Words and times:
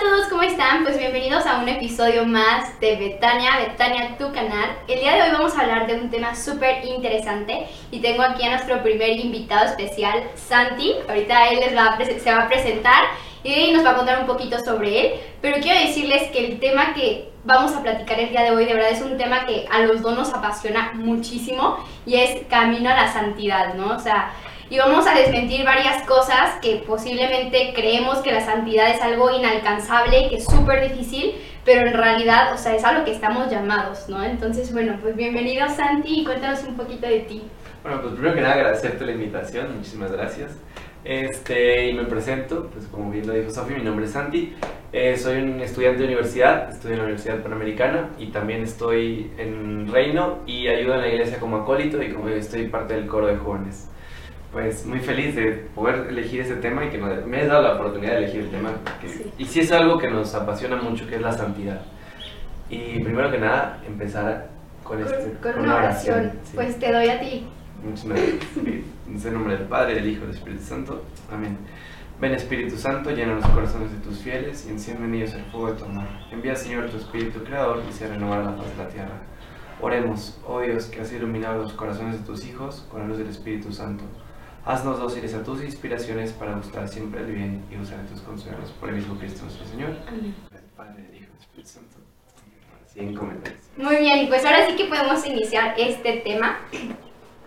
a 0.00 0.02
todos, 0.02 0.28
¿cómo 0.28 0.42
están? 0.42 0.82
Pues 0.82 0.96
bienvenidos 0.96 1.44
a 1.44 1.58
un 1.58 1.68
episodio 1.68 2.24
más 2.24 2.80
de 2.80 2.96
Betania, 2.96 3.58
Betania, 3.58 4.16
tu 4.16 4.32
canal. 4.32 4.70
El 4.88 5.00
día 5.00 5.14
de 5.14 5.22
hoy 5.24 5.30
vamos 5.32 5.54
a 5.54 5.60
hablar 5.60 5.86
de 5.86 5.96
un 5.96 6.08
tema 6.08 6.34
súper 6.34 6.82
interesante 6.86 7.66
y 7.90 8.00
tengo 8.00 8.22
aquí 8.22 8.42
a 8.44 8.52
nuestro 8.52 8.82
primer 8.82 9.10
invitado 9.10 9.66
especial, 9.66 10.22
Santi. 10.36 10.94
Ahorita 11.06 11.48
él 11.48 11.60
les 11.60 11.76
va 11.76 11.96
a 11.96 12.04
se 12.04 12.32
va 12.32 12.44
a 12.44 12.48
presentar 12.48 13.04
y 13.44 13.72
nos 13.72 13.84
va 13.84 13.90
a 13.90 13.96
contar 13.96 14.20
un 14.20 14.26
poquito 14.26 14.58
sobre 14.64 15.00
él. 15.00 15.20
Pero 15.42 15.60
quiero 15.60 15.78
decirles 15.78 16.30
que 16.30 16.46
el 16.46 16.60
tema 16.60 16.94
que 16.94 17.28
vamos 17.44 17.72
a 17.72 17.82
platicar 17.82 18.20
el 18.20 18.30
día 18.30 18.42
de 18.42 18.52
hoy 18.52 18.64
de 18.64 18.72
verdad 18.72 18.92
es 18.92 19.02
un 19.02 19.18
tema 19.18 19.44
que 19.44 19.66
a 19.70 19.80
los 19.80 20.00
dos 20.00 20.16
nos 20.16 20.32
apasiona 20.32 20.92
muchísimo 20.94 21.76
y 22.06 22.14
es 22.14 22.46
camino 22.48 22.88
a 22.88 22.94
la 22.94 23.12
santidad, 23.12 23.74
¿no? 23.74 23.96
O 23.96 23.98
sea, 23.98 24.32
y 24.70 24.78
vamos 24.78 25.04
a 25.08 25.14
desmentir 25.14 25.64
varias 25.64 26.04
cosas 26.04 26.60
que 26.62 26.84
posiblemente 26.86 27.72
creemos 27.74 28.18
que 28.18 28.30
la 28.30 28.40
santidad 28.40 28.88
es 28.88 29.02
algo 29.02 29.28
inalcanzable, 29.36 30.28
que 30.30 30.36
es 30.36 30.44
súper 30.44 30.88
difícil, 30.88 31.34
pero 31.64 31.88
en 31.88 31.92
realidad, 31.92 32.54
o 32.54 32.56
sea, 32.56 32.76
es 32.76 32.84
a 32.84 32.92
lo 32.92 33.04
que 33.04 33.10
estamos 33.10 33.50
llamados, 33.50 34.08
¿no? 34.08 34.22
Entonces, 34.22 34.72
bueno, 34.72 34.96
pues 35.02 35.16
bienvenido 35.16 35.68
Santi 35.68 36.20
y 36.20 36.24
cuéntanos 36.24 36.62
un 36.62 36.76
poquito 36.76 37.08
de 37.08 37.18
ti. 37.20 37.42
Bueno, 37.82 38.00
pues 38.00 38.14
primero 38.14 38.32
que 38.32 38.42
nada 38.42 38.54
agradecerte 38.54 39.04
la 39.04 39.12
invitación, 39.12 39.76
muchísimas 39.76 40.12
gracias. 40.12 40.52
Este, 41.02 41.88
y 41.88 41.94
me 41.94 42.04
presento, 42.04 42.70
pues 42.72 42.86
como 42.86 43.10
bien 43.10 43.26
lo 43.26 43.32
dijo 43.32 43.50
Sofi, 43.50 43.74
mi 43.74 43.82
nombre 43.82 44.04
es 44.04 44.12
Santi, 44.12 44.54
eh, 44.92 45.16
soy 45.16 45.38
un 45.38 45.60
estudiante 45.60 45.98
de 45.98 46.04
universidad, 46.04 46.70
estudio 46.70 46.92
en 46.92 46.98
la 46.98 47.04
Universidad 47.06 47.42
Panamericana 47.42 48.10
y 48.18 48.26
también 48.26 48.62
estoy 48.62 49.32
en 49.36 49.90
Reino 49.90 50.40
y 50.46 50.68
ayudo 50.68 50.94
en 50.94 51.00
la 51.00 51.08
iglesia 51.08 51.40
como 51.40 51.56
acólito 51.56 52.00
y 52.00 52.12
como 52.12 52.28
estoy 52.28 52.68
parte 52.68 52.94
del 52.94 53.08
coro 53.08 53.26
de 53.26 53.36
jóvenes 53.36 53.90
pues 54.52 54.84
muy 54.84 54.98
feliz 54.98 55.36
de 55.36 55.52
poder 55.74 56.08
elegir 56.08 56.40
ese 56.40 56.56
tema 56.56 56.84
y 56.84 56.90
que 56.90 56.98
me 56.98 57.36
hayas 57.36 57.48
dado 57.48 57.62
la 57.62 57.74
oportunidad 57.74 58.12
de 58.12 58.18
elegir 58.18 58.40
el 58.40 58.50
tema. 58.50 58.70
Y 59.38 59.44
sí 59.44 59.60
es 59.60 59.70
algo 59.70 59.98
que 59.98 60.10
nos 60.10 60.34
apasiona 60.34 60.76
mucho, 60.76 61.06
que 61.06 61.16
es 61.16 61.22
la 61.22 61.32
santidad. 61.32 61.82
Y 62.68 63.02
primero 63.02 63.30
que 63.30 63.38
nada, 63.38 63.80
empezar 63.86 64.48
con, 64.82 65.00
este, 65.00 65.34
con, 65.40 65.60
una 65.60 65.76
oración. 65.76 66.32
Pues 66.54 66.78
te 66.78 66.92
doy 66.92 67.08
a 67.08 67.20
ti. 67.20 67.46
Muchas 67.84 68.06
gracias. 68.06 68.34
En 68.56 69.26
el 69.26 69.34
nombre 69.34 69.56
del 69.56 69.66
Padre, 69.66 69.94
del 69.94 70.08
Hijo 70.08 70.24
y 70.24 70.26
del 70.26 70.36
Espíritu 70.36 70.62
Santo. 70.62 71.04
Amén. 71.32 71.56
Ven 72.20 72.34
Espíritu 72.34 72.76
Santo, 72.76 73.10
llena 73.10 73.34
los 73.34 73.46
corazones 73.46 73.90
de 73.92 73.98
tus 73.98 74.18
fieles 74.18 74.66
y 74.66 74.70
enciende 74.70 75.04
en 75.04 75.14
ellos 75.14 75.34
el 75.34 75.44
fuego 75.44 75.72
de 75.72 75.78
tu 75.78 75.84
amor. 75.84 76.04
Envía 76.30 76.54
Señor 76.54 76.90
tu 76.90 76.98
Espíritu 76.98 77.42
Creador 77.42 77.82
y 77.88 77.92
se 77.92 78.06
renovará 78.06 78.44
la 78.44 78.56
paz 78.56 78.66
de 78.76 78.84
la 78.84 78.88
tierra. 78.88 79.22
Oremos, 79.80 80.38
oh 80.46 80.60
Dios, 80.60 80.86
que 80.86 81.00
has 81.00 81.10
iluminado 81.12 81.62
los 81.62 81.72
corazones 81.72 82.20
de 82.20 82.26
tus 82.26 82.44
hijos 82.44 82.86
con 82.90 83.00
la 83.00 83.06
luz 83.06 83.18
del 83.18 83.28
Espíritu 83.28 83.72
Santo 83.72 84.04
Haznos 84.64 85.00
dóciles 85.00 85.34
a 85.34 85.42
tus 85.42 85.62
inspiraciones 85.62 86.32
para 86.32 86.54
gustar 86.54 86.86
siempre 86.86 87.20
el 87.20 87.26
bien 87.26 87.64
y 87.70 87.76
usar 87.76 88.00
tus 88.06 88.20
consuelos. 88.20 88.70
Por 88.78 88.90
el 88.90 88.96
mismo 88.96 89.18
Cristo 89.18 89.44
nuestro 89.44 89.66
Señor. 89.66 89.96
Amén. 90.06 90.34
Padre, 90.76 91.06
Hijo 91.14 91.30
y 91.36 91.40
Espíritu 91.40 91.68
Santo. 91.68 91.96
Sin 92.86 93.16
comentarios. 93.16 93.62
Muy 93.76 93.96
bien, 93.96 94.28
pues 94.28 94.44
ahora 94.44 94.66
sí 94.66 94.76
que 94.76 94.84
podemos 94.84 95.24
iniciar 95.26 95.74
este 95.78 96.18
tema. 96.18 96.58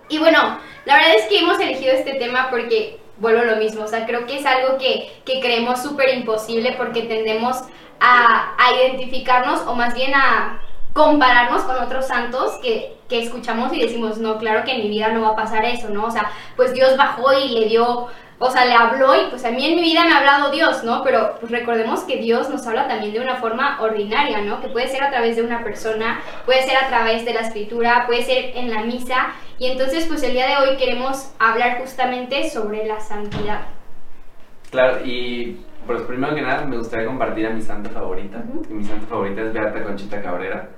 Y 0.09 0.17
bueno, 0.17 0.57
la 0.85 0.95
verdad 0.95 1.15
es 1.17 1.25
que 1.27 1.39
hemos 1.39 1.59
elegido 1.59 1.93
este 1.93 2.15
tema 2.15 2.49
porque 2.49 2.99
vuelvo 3.17 3.41
a 3.41 3.45
lo 3.45 3.57
mismo, 3.57 3.83
o 3.83 3.87
sea, 3.87 4.05
creo 4.05 4.25
que 4.25 4.39
es 4.39 4.45
algo 4.45 4.77
que, 4.77 5.21
que 5.25 5.39
creemos 5.39 5.83
súper 5.83 6.17
imposible 6.17 6.73
porque 6.77 7.03
tendemos 7.03 7.57
a, 7.99 8.55
a 8.57 8.73
identificarnos 8.73 9.61
o 9.67 9.75
más 9.75 9.93
bien 9.93 10.13
a 10.15 10.61
compararnos 10.93 11.63
con 11.63 11.75
otros 11.77 12.07
santos 12.07 12.59
que, 12.61 12.95
que, 13.09 13.23
escuchamos 13.23 13.73
y 13.73 13.81
decimos, 13.81 14.19
no, 14.19 14.37
claro 14.37 14.63
que 14.63 14.73
en 14.73 14.83
mi 14.83 14.89
vida 14.89 15.09
no 15.09 15.21
va 15.21 15.29
a 15.29 15.35
pasar 15.35 15.65
eso, 15.65 15.89
¿no? 15.89 16.05
O 16.05 16.11
sea, 16.11 16.31
pues 16.55 16.73
Dios 16.73 16.95
bajó 16.95 17.33
y 17.33 17.49
le 17.49 17.67
dio, 17.67 18.07
o 18.37 18.51
sea, 18.51 18.65
le 18.65 18.73
habló 18.73 19.15
y 19.15 19.29
pues 19.29 19.43
a 19.43 19.49
mí 19.49 19.65
en 19.65 19.75
mi 19.75 19.81
vida 19.81 20.05
me 20.05 20.13
ha 20.13 20.19
hablado 20.19 20.51
Dios, 20.51 20.83
¿no? 20.83 21.03
Pero 21.03 21.37
pues 21.39 21.51
recordemos 21.51 22.01
que 22.01 22.17
Dios 22.17 22.49
nos 22.49 22.65
habla 22.67 22.87
también 22.87 23.11
de 23.11 23.21
una 23.21 23.37
forma 23.37 23.81
ordinaria, 23.81 24.41
¿no? 24.41 24.61
Que 24.61 24.67
puede 24.67 24.87
ser 24.87 25.03
a 25.03 25.09
través 25.09 25.35
de 25.35 25.41
una 25.41 25.63
persona, 25.63 26.21
puede 26.45 26.61
ser 26.61 26.77
a 26.77 26.87
través 26.89 27.25
de 27.25 27.33
la 27.33 27.41
escritura, 27.41 28.05
puede 28.05 28.21
ser 28.21 28.55
en 28.55 28.71
la 28.71 28.83
misa. 28.83 29.33
Y 29.57 29.71
entonces 29.71 30.05
pues 30.05 30.21
el 30.21 30.33
día 30.33 30.47
de 30.47 30.57
hoy 30.57 30.77
queremos 30.77 31.33
hablar 31.39 31.79
justamente 31.79 32.49
sobre 32.51 32.85
la 32.85 32.99
santidad. 32.99 33.61
Claro, 34.69 35.03
y 35.03 35.59
pues 35.87 36.03
primero 36.03 36.35
que 36.35 36.41
nada 36.41 36.65
me 36.65 36.77
gustaría 36.77 37.07
compartir 37.07 37.47
a 37.47 37.49
mi 37.49 37.61
santa 37.61 37.89
favorita. 37.89 38.43
Mi 38.69 38.83
santa 38.83 39.07
favorita 39.07 39.41
es 39.41 39.53
Beata 39.53 39.83
Conchita 39.83 40.21
Cabrera 40.21 40.69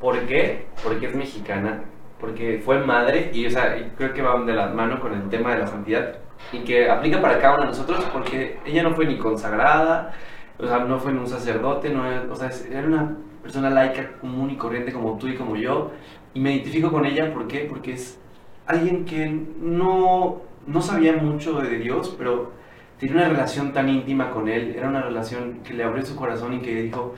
¿Por 0.00 0.18
qué? 0.26 0.66
Porque 0.82 1.06
es 1.06 1.14
mexicana, 1.14 1.82
porque 2.18 2.60
fue 2.64 2.78
madre 2.84 3.30
y 3.34 3.46
o 3.46 3.50
sea, 3.50 3.76
creo 3.96 4.14
que 4.14 4.22
va 4.22 4.42
de 4.44 4.54
la 4.54 4.68
mano 4.68 4.98
con 5.00 5.12
el 5.12 5.28
tema 5.28 5.52
de 5.54 5.60
la 5.60 5.66
santidad 5.66 6.18
y 6.52 6.60
que 6.60 6.90
aplica 6.90 7.20
para 7.20 7.38
cada 7.38 7.54
uno 7.54 7.64
de 7.64 7.68
nosotros 7.68 8.04
porque 8.12 8.58
ella 8.64 8.82
no 8.82 8.94
fue 8.94 9.06
ni 9.06 9.18
consagrada, 9.18 10.14
o 10.58 10.66
sea, 10.66 10.78
no 10.80 10.98
fue 10.98 11.12
ni 11.12 11.18
un 11.18 11.26
sacerdote, 11.28 11.90
no, 11.90 12.04
o 12.30 12.34
sea, 12.36 12.50
era 12.70 12.86
una 12.86 13.16
persona 13.42 13.70
laica 13.70 14.12
común 14.20 14.50
y 14.50 14.56
corriente 14.56 14.92
como 14.92 15.18
tú 15.18 15.28
y 15.28 15.36
como 15.36 15.56
yo 15.56 15.90
y 16.32 16.40
me 16.40 16.52
identifico 16.52 16.90
con 16.92 17.06
ella 17.06 17.32
¿por 17.32 17.48
qué? 17.48 17.66
porque 17.68 17.94
es 17.94 18.18
alguien 18.66 19.04
que 19.04 19.28
no, 19.60 20.42
no 20.66 20.82
sabía 20.82 21.14
mucho 21.14 21.60
de 21.60 21.78
Dios, 21.78 22.14
pero 22.16 22.52
tenía 22.98 23.16
una 23.16 23.28
relación 23.28 23.72
tan 23.72 23.88
íntima 23.88 24.30
con 24.30 24.48
Él, 24.48 24.74
era 24.76 24.88
una 24.88 25.02
relación 25.02 25.60
que 25.64 25.74
le 25.74 25.84
abrió 25.84 26.04
su 26.04 26.14
corazón 26.14 26.54
y 26.54 26.60
que 26.60 26.82
dijo, 26.82 27.14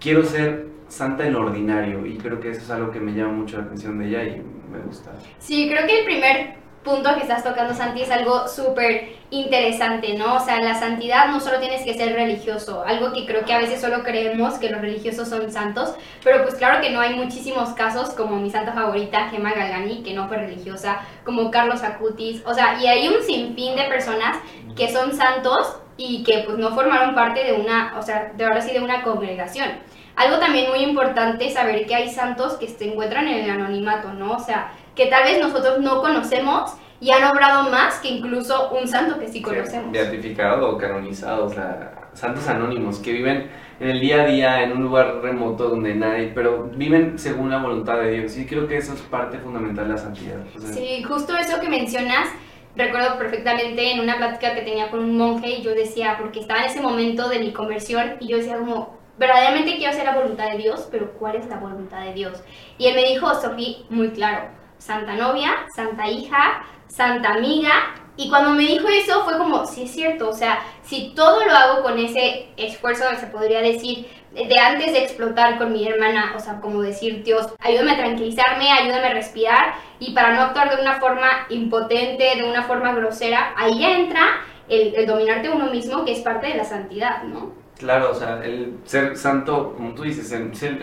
quiero 0.00 0.22
ser 0.24 0.73
santa 0.94 1.26
en 1.26 1.34
ordinario 1.34 2.06
y 2.06 2.16
creo 2.18 2.40
que 2.40 2.50
eso 2.50 2.60
es 2.60 2.70
algo 2.70 2.90
que 2.90 3.00
me 3.00 3.12
llama 3.12 3.32
mucho 3.32 3.58
la 3.58 3.64
atención 3.64 3.98
de 3.98 4.08
ella 4.08 4.22
y 4.22 4.42
me 4.70 4.78
gusta. 4.86 5.10
Sí, 5.38 5.68
creo 5.68 5.86
que 5.86 6.00
el 6.00 6.04
primer 6.04 6.64
punto 6.84 7.14
que 7.14 7.22
estás 7.22 7.42
tocando, 7.42 7.74
Santi, 7.74 8.02
es 8.02 8.10
algo 8.10 8.46
súper 8.46 9.14
interesante, 9.30 10.16
¿no? 10.16 10.36
O 10.36 10.40
sea, 10.40 10.60
la 10.60 10.78
santidad 10.78 11.28
no 11.28 11.40
solo 11.40 11.58
tienes 11.58 11.82
que 11.82 11.94
ser 11.94 12.12
religioso, 12.12 12.84
algo 12.86 13.12
que 13.12 13.26
creo 13.26 13.44
que 13.44 13.54
a 13.54 13.58
veces 13.58 13.80
solo 13.80 14.04
creemos 14.04 14.54
que 14.54 14.70
los 14.70 14.80
religiosos 14.80 15.28
son 15.28 15.50
santos, 15.50 15.96
pero 16.22 16.42
pues 16.42 16.54
claro 16.54 16.80
que 16.80 16.90
no 16.90 17.00
hay 17.00 17.14
muchísimos 17.14 17.70
casos 17.70 18.10
como 18.10 18.36
mi 18.36 18.50
santa 18.50 18.72
favorita, 18.72 19.30
Gemma 19.30 19.52
Galgani, 19.52 20.02
que 20.02 20.12
no 20.12 20.28
fue 20.28 20.36
religiosa, 20.36 21.00
como 21.24 21.50
Carlos 21.50 21.82
Acutis, 21.82 22.42
o 22.46 22.54
sea, 22.54 22.80
y 22.80 22.86
hay 22.86 23.08
un 23.08 23.22
sinfín 23.22 23.74
de 23.74 23.84
personas 23.84 24.38
que 24.76 24.92
son 24.92 25.12
santos 25.12 25.80
y 25.96 26.22
que 26.22 26.44
pues 26.46 26.58
no 26.58 26.70
formaron 26.74 27.14
parte 27.14 27.42
de 27.44 27.54
una, 27.54 27.94
o 27.98 28.02
sea, 28.02 28.32
de 28.36 28.44
ahora 28.44 28.60
sí 28.60 28.72
de 28.72 28.80
una 28.80 29.02
congregación. 29.02 29.70
Algo 30.16 30.38
también 30.38 30.70
muy 30.70 30.80
importante 30.80 31.46
es 31.46 31.54
saber 31.54 31.86
que 31.86 31.94
hay 31.94 32.08
santos 32.08 32.54
que 32.54 32.68
se 32.68 32.90
encuentran 32.90 33.26
en 33.26 33.44
el 33.44 33.50
anonimato, 33.50 34.12
¿no? 34.12 34.32
O 34.32 34.38
sea, 34.38 34.72
que 34.94 35.06
tal 35.06 35.24
vez 35.24 35.40
nosotros 35.40 35.80
no 35.80 36.00
conocemos 36.00 36.74
y 37.00 37.10
han 37.10 37.24
obrado 37.24 37.70
más 37.70 37.98
que 37.98 38.08
incluso 38.08 38.70
un 38.70 38.86
santo 38.86 39.18
que 39.18 39.28
sí 39.28 39.42
conocemos. 39.42 39.92
beatificado 39.92 40.70
o 40.70 40.78
canonizado, 40.78 41.46
o 41.46 41.48
sea, 41.48 42.08
santos 42.14 42.46
anónimos 42.48 42.98
que 43.00 43.12
viven 43.12 43.50
en 43.80 43.88
el 43.88 44.00
día 44.00 44.22
a 44.22 44.26
día 44.26 44.62
en 44.62 44.72
un 44.72 44.82
lugar 44.82 45.20
remoto 45.20 45.68
donde 45.68 45.94
nadie, 45.94 46.30
pero 46.34 46.70
viven 46.74 47.18
según 47.18 47.50
la 47.50 47.58
voluntad 47.58 47.98
de 47.98 48.12
Dios. 48.12 48.36
Y 48.38 48.46
creo 48.46 48.68
que 48.68 48.76
eso 48.76 48.94
es 48.94 49.00
parte 49.00 49.38
fundamental 49.38 49.88
de 49.88 49.94
la 49.94 49.98
santidad. 49.98 50.36
sí, 50.72 51.02
justo 51.02 51.36
eso 51.36 51.60
que 51.60 51.68
mencionas. 51.68 52.28
Recuerdo 52.76 53.18
perfectamente 53.18 53.92
en 53.92 54.00
una 54.00 54.16
plática 54.16 54.52
que 54.52 54.62
tenía 54.62 54.90
con 54.90 54.98
un 54.98 55.16
monje 55.16 55.58
y 55.58 55.62
yo 55.62 55.74
decía, 55.74 56.16
porque 56.20 56.40
estaba 56.40 56.60
en 56.60 56.66
ese 56.66 56.80
momento 56.80 57.28
de 57.28 57.38
mi 57.38 57.52
conversión 57.52 58.14
y 58.18 58.26
yo 58.26 58.36
decía 58.36 58.58
como, 58.58 58.98
verdaderamente 59.18 59.76
quiero 59.76 59.92
hacer 59.92 60.04
la 60.04 60.14
voluntad 60.14 60.50
de 60.50 60.58
Dios, 60.58 60.88
pero 60.90 61.12
¿cuál 61.12 61.36
es 61.36 61.46
la 61.46 61.56
voluntad 61.56 62.04
de 62.04 62.14
Dios? 62.14 62.42
Y 62.78 62.86
él 62.86 62.94
me 62.94 63.04
dijo, 63.04 63.32
Sofía, 63.34 63.78
muy 63.90 64.10
claro, 64.10 64.48
santa 64.78 65.14
novia, 65.14 65.66
santa 65.74 66.08
hija, 66.08 66.64
santa 66.88 67.34
amiga. 67.34 67.72
Y 68.16 68.28
cuando 68.28 68.50
me 68.50 68.62
dijo 68.62 68.86
eso 68.88 69.24
fue 69.24 69.36
como, 69.38 69.66
sí 69.66 69.84
es 69.84 69.90
cierto, 69.90 70.28
o 70.28 70.32
sea, 70.32 70.60
si 70.82 71.12
todo 71.16 71.44
lo 71.44 71.52
hago 71.52 71.82
con 71.82 71.98
ese 71.98 72.48
esfuerzo, 72.56 73.04
se 73.18 73.26
podría 73.26 73.60
decir, 73.60 74.08
de 74.32 74.60
antes 74.60 74.92
de 74.92 74.98
explotar 74.98 75.58
con 75.58 75.72
mi 75.72 75.86
hermana, 75.86 76.32
o 76.36 76.40
sea, 76.40 76.60
como 76.60 76.80
decir, 76.82 77.24
Dios, 77.24 77.52
ayúdame 77.58 77.92
a 77.92 77.96
tranquilizarme, 77.96 78.70
ayúdame 78.70 79.06
a 79.06 79.14
respirar, 79.14 79.74
y 79.98 80.12
para 80.12 80.32
no 80.32 80.42
actuar 80.42 80.76
de 80.76 80.82
una 80.82 81.00
forma 81.00 81.46
impotente, 81.48 82.36
de 82.36 82.44
una 82.44 82.62
forma 82.62 82.92
grosera, 82.92 83.52
ahí 83.56 83.84
entra 83.84 84.40
el, 84.68 84.94
el 84.94 85.06
dominarte 85.06 85.50
uno 85.50 85.66
mismo, 85.66 86.04
que 86.04 86.12
es 86.12 86.20
parte 86.20 86.48
de 86.48 86.54
la 86.54 86.64
santidad, 86.64 87.24
¿no? 87.24 87.63
Claro, 87.78 88.12
o 88.12 88.14
sea, 88.14 88.44
el 88.44 88.78
ser 88.84 89.16
santo, 89.16 89.74
como 89.76 89.94
tú 89.94 90.04
dices, 90.04 90.30
el 90.30 90.54
ser, 90.54 90.80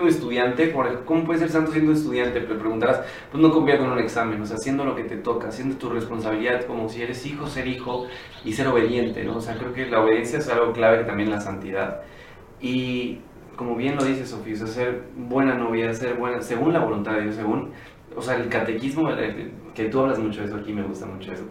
un 0.00 0.08
estudiante, 0.08 0.72
¿cómo 1.04 1.24
puedes 1.24 1.40
ser 1.40 1.50
santo 1.50 1.72
siendo 1.72 1.92
estudiante? 1.92 2.40
Pero 2.40 2.60
preguntarás, 2.60 3.00
pues 3.30 3.42
no 3.42 3.50
convierte 3.50 3.84
en 3.84 3.90
un 3.90 3.98
examen, 3.98 4.40
o 4.40 4.46
sea, 4.46 4.54
haciendo 4.54 4.84
lo 4.84 4.94
que 4.94 5.02
te 5.02 5.16
toca, 5.16 5.48
haciendo 5.48 5.76
tu 5.76 5.90
responsabilidad, 5.90 6.64
como 6.66 6.88
si 6.88 7.02
eres 7.02 7.26
hijo, 7.26 7.48
ser 7.48 7.66
hijo 7.66 8.06
y 8.44 8.52
ser 8.52 8.68
obediente, 8.68 9.24
¿no? 9.24 9.38
O 9.38 9.40
sea, 9.40 9.56
creo 9.56 9.72
que 9.72 9.86
la 9.86 10.00
obediencia 10.00 10.38
es 10.38 10.48
algo 10.48 10.72
clave 10.72 11.02
también 11.04 11.28
la 11.28 11.40
santidad. 11.40 12.02
Y 12.60 13.18
como 13.56 13.74
bien 13.74 13.96
lo 13.96 14.04
dice 14.04 14.24
Sofía, 14.24 14.54
o 14.54 14.58
sea, 14.58 14.66
ser 14.68 15.02
buena 15.16 15.54
novia, 15.54 15.92
ser 15.92 16.14
buena, 16.14 16.40
según 16.40 16.72
la 16.72 16.78
voluntad 16.80 17.14
de 17.14 17.22
Dios, 17.22 17.34
según 17.34 17.72
o 18.16 18.22
sea, 18.22 18.36
el 18.36 18.48
catequismo, 18.48 19.08
que 19.74 19.88
tú 19.88 20.00
hablas 20.00 20.18
mucho 20.18 20.40
de 20.40 20.46
eso 20.46 20.56
aquí, 20.56 20.72
me 20.72 20.82
gusta 20.82 21.06
mucho 21.06 21.32
eso. 21.32 21.44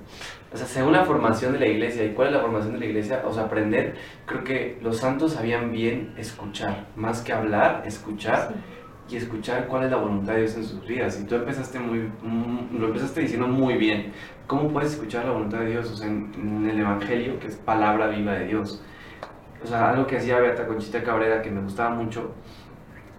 O 0.53 0.57
sea, 0.57 0.67
según 0.67 0.91
la 0.91 1.05
formación 1.05 1.53
de 1.53 1.59
la 1.59 1.67
iglesia, 1.67 2.03
¿y 2.03 2.13
cuál 2.13 2.27
es 2.27 2.33
la 2.33 2.41
formación 2.41 2.73
de 2.73 2.79
la 2.79 2.85
iglesia? 2.85 3.23
O 3.25 3.33
sea, 3.33 3.43
aprender, 3.43 3.95
creo 4.25 4.43
que 4.43 4.77
los 4.81 4.97
santos 4.97 5.33
sabían 5.33 5.71
bien 5.71 6.13
escuchar, 6.17 6.87
más 6.95 7.21
que 7.21 7.33
hablar, 7.33 7.83
escuchar. 7.85 8.53
Y 9.09 9.17
escuchar 9.17 9.67
cuál 9.67 9.83
es 9.83 9.91
la 9.91 9.97
voluntad 9.97 10.33
de 10.33 10.39
Dios 10.39 10.55
en 10.55 10.63
sus 10.63 10.85
vidas. 10.87 11.19
Y 11.19 11.25
tú 11.25 11.35
empezaste 11.35 11.79
muy, 11.79 11.99
mm, 11.99 12.79
lo 12.79 12.87
empezaste 12.87 13.19
diciendo 13.19 13.45
muy 13.45 13.73
bien. 13.73 14.13
¿Cómo 14.47 14.69
puedes 14.69 14.93
escuchar 14.93 15.25
la 15.25 15.31
voluntad 15.31 15.59
de 15.59 15.71
Dios? 15.71 15.91
O 15.91 15.97
sea, 15.97 16.07
en, 16.07 16.69
el 16.69 16.79
Evangelio, 16.79 17.37
que 17.37 17.47
es 17.47 17.57
palabra 17.57 18.07
viva 18.07 18.35
de 18.35 18.45
Dios 18.45 18.81
o 19.63 19.67
sea, 19.67 19.91
algo 19.91 20.07
que 20.07 20.17
hacía 20.17 20.39
Beata 20.39 20.65
Conchita 20.65 21.03
Cabrera 21.03 21.41
que 21.41 21.51
me 21.51 21.61
gustaba 21.61 21.91
mucho, 21.91 22.33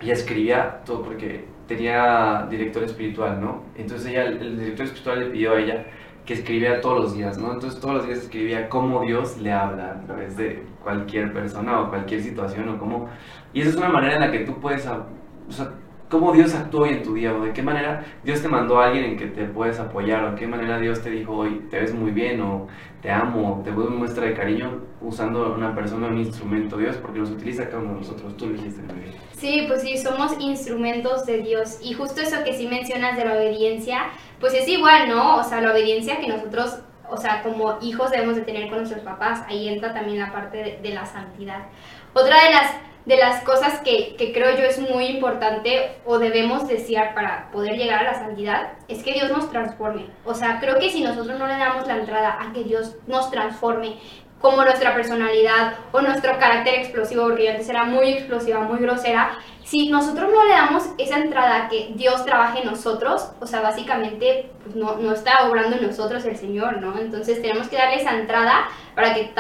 ella 0.01 0.15
escribía 0.15 0.81
todo 0.85 1.03
porque 1.03 1.45
tenía 1.69 2.47
director 2.51 2.83
espiritual, 2.83 3.41
¿no? 3.41 3.63
Entonces 3.77 4.09
ella, 4.09 4.25
el 4.25 4.59
director 4.59 4.87
espiritual 4.87 5.21
le 5.21 5.27
pidió 5.27 5.53
a 5.53 5.61
ella 5.61 5.87
que 6.25 6.35
escribía 6.35 6.81
todos 6.81 7.03
los 7.03 7.15
días, 7.15 7.39
¿no? 7.39 7.53
Entonces 7.53 7.81
todos 7.81 7.97
los 7.97 8.07
días 8.07 8.19
escribía 8.19 8.69
cómo 8.69 9.03
Dios 9.03 9.39
le 9.39 9.53
habla 9.53 9.93
a 9.93 10.01
través 10.07 10.37
de 10.37 10.63
cualquier 10.83 11.33
persona 11.33 11.81
o 11.81 11.89
cualquier 11.89 12.23
situación 12.23 12.69
o 12.69 12.79
cómo... 12.79 13.09
Y 13.53 13.61
esa 13.61 13.71
es 13.71 13.77
una 13.77 13.89
manera 13.89 14.15
en 14.15 14.21
la 14.21 14.31
que 14.31 14.41
tú 14.41 14.61
puedes, 14.61 14.87
o 14.87 15.53
sea, 15.53 15.73
cómo 16.13 16.31
Dios 16.31 16.55
actuó 16.55 16.83
hoy 16.83 16.91
en 16.91 17.03
tu 17.03 17.15
día 17.15 17.35
o 17.35 17.43
de 17.43 17.55
qué 17.55 17.63
manera 17.63 18.05
Dios 18.23 18.43
te 18.43 18.49
mandó 18.49 18.79
a 18.79 18.89
alguien 18.89 19.05
en 19.05 19.17
que 19.17 19.29
te 19.29 19.47
puedes 19.47 19.81
apoyar 19.81 20.25
o 20.25 20.31
de 20.33 20.37
qué 20.37 20.47
manera 20.47 20.79
Dios 20.79 21.01
te 21.01 21.09
dijo 21.09 21.33
hoy 21.33 21.63
te 21.71 21.81
ves 21.81 21.95
muy 21.95 22.11
bien 22.11 22.39
o 22.43 22.67
te 23.01 23.11
amo, 23.11 23.63
te 23.65 23.73
doy 23.73 23.89
muestra 23.89 24.27
de 24.27 24.35
cariño 24.35 24.83
usando 25.01 25.55
una 25.55 25.75
persona, 25.75 26.09
un 26.09 26.19
instrumento 26.19 26.77
Dios 26.77 26.97
porque 26.97 27.19
nos 27.19 27.31
utiliza 27.31 27.65
cada 27.65 27.79
uno 27.79 27.95
de 27.95 28.01
nosotros, 28.01 28.37
tú 28.37 28.47
lo 28.47 28.53
dijiste 28.53 28.83
muy 28.83 29.01
bien. 29.01 29.15
Sí, 29.33 29.65
pues 29.67 29.81
sí, 29.81 29.97
somos 29.97 30.37
instrumentos 30.39 31.25
de 31.25 31.39
Dios 31.39 31.81
y 31.83 31.95
justo 31.95 32.21
eso 32.21 32.45
que 32.45 32.53
sí 32.53 32.69
mencionas 32.69 33.17
de 33.17 33.25
la 33.25 33.33
obediencia, 33.33 34.11
pues 34.43 34.55
es 34.55 34.67
igual, 34.67 35.09
¿no? 35.09 35.37
O 35.37 35.45
sea, 35.45 35.61
la 35.61 35.71
obediencia 35.71 36.19
que 36.19 36.27
nosotros, 36.27 36.81
o 37.09 37.17
sea, 37.17 37.45
como 37.45 37.79
hijos 37.81 38.11
debemos 38.11 38.35
de 38.35 38.43
tener 38.43 38.69
con 38.69 38.79
nuestros 38.79 39.03
papás, 39.05 39.43
ahí 39.47 39.69
entra 39.69 39.95
también 39.95 40.19
la 40.19 40.33
parte 40.33 40.81
de, 40.83 40.91
la 40.91 41.07
santidad. 41.07 41.67
Otra 42.13 42.45
de 42.45 42.51
las 42.51 42.75
de 43.07 43.17
las 43.17 43.43
cosas 43.43 43.81
que, 43.81 44.15
que, 44.17 44.33
creo 44.33 44.57
yo 44.57 44.65
es 44.65 44.79
muy 44.79 45.07
importante 45.07 45.99
o 46.05 46.21
debemos 46.21 46.69
desear 46.69 47.15
para 47.15 47.51
poder 47.51 47.77
llegar 47.77 48.01
a 48.07 48.13
la 48.13 48.15
santidad 48.15 48.75
es 48.87 49.03
que 49.03 49.13
Dios 49.13 49.31
nos 49.31 49.51
transforme. 49.51 50.07
O 50.25 50.35
sea, 50.35 50.61
creo 50.61 50.79
que 50.79 50.91
si 50.91 51.03
nosotros 51.03 51.37
no 51.37 51.49
le 51.49 51.57
damos 51.57 51.87
la 51.89 51.97
entrada 51.97 52.39
a 52.41 52.53
que 52.53 52.63
Dios 52.63 52.95
nos 53.09 53.31
transforme, 53.33 53.99
como 54.43 54.65
nuestra 54.65 54.93
personalidad 54.93 55.75
o 55.93 56.01
nuestro 56.03 56.33
carácter 56.39 56.75
explosivo, 56.75 57.23
porque 57.23 57.45
yo 57.45 57.51
antes 57.53 57.69
era 57.69 57.85
muy 57.85 58.11
explosiva, 58.11 58.61
muy 58.61 58.81
grosera, 58.81 59.39
si 59.63 59.89
nosotros 59.89 60.31
no 60.31 60.45
le 60.45 60.51
damos 60.51 60.91
esa 60.99 61.19
entrada 61.19 61.69
que 61.69 61.93
Dios 61.95 62.25
trabaje 62.27 62.61
en 62.61 62.67
nosotros, 62.67 63.33
o 63.41 63.47
sea, 63.47 63.63
básicamente 63.63 64.51
pues 64.65 64.75
no, 64.75 64.97
no 64.97 65.13
está 65.13 65.49
obrando 65.49 65.77
en 65.77 65.87
nosotros 65.87 66.25
el 66.25 66.37
Señor, 66.37 66.83
¿no? 66.83 66.99
Entonces 66.99 67.41
tenemos 67.41 67.69
que 67.69 67.77
darle 67.77 67.97
esa 67.97 68.19
entrada 68.19 68.69
para 68.95 69.15
que, 69.15 69.33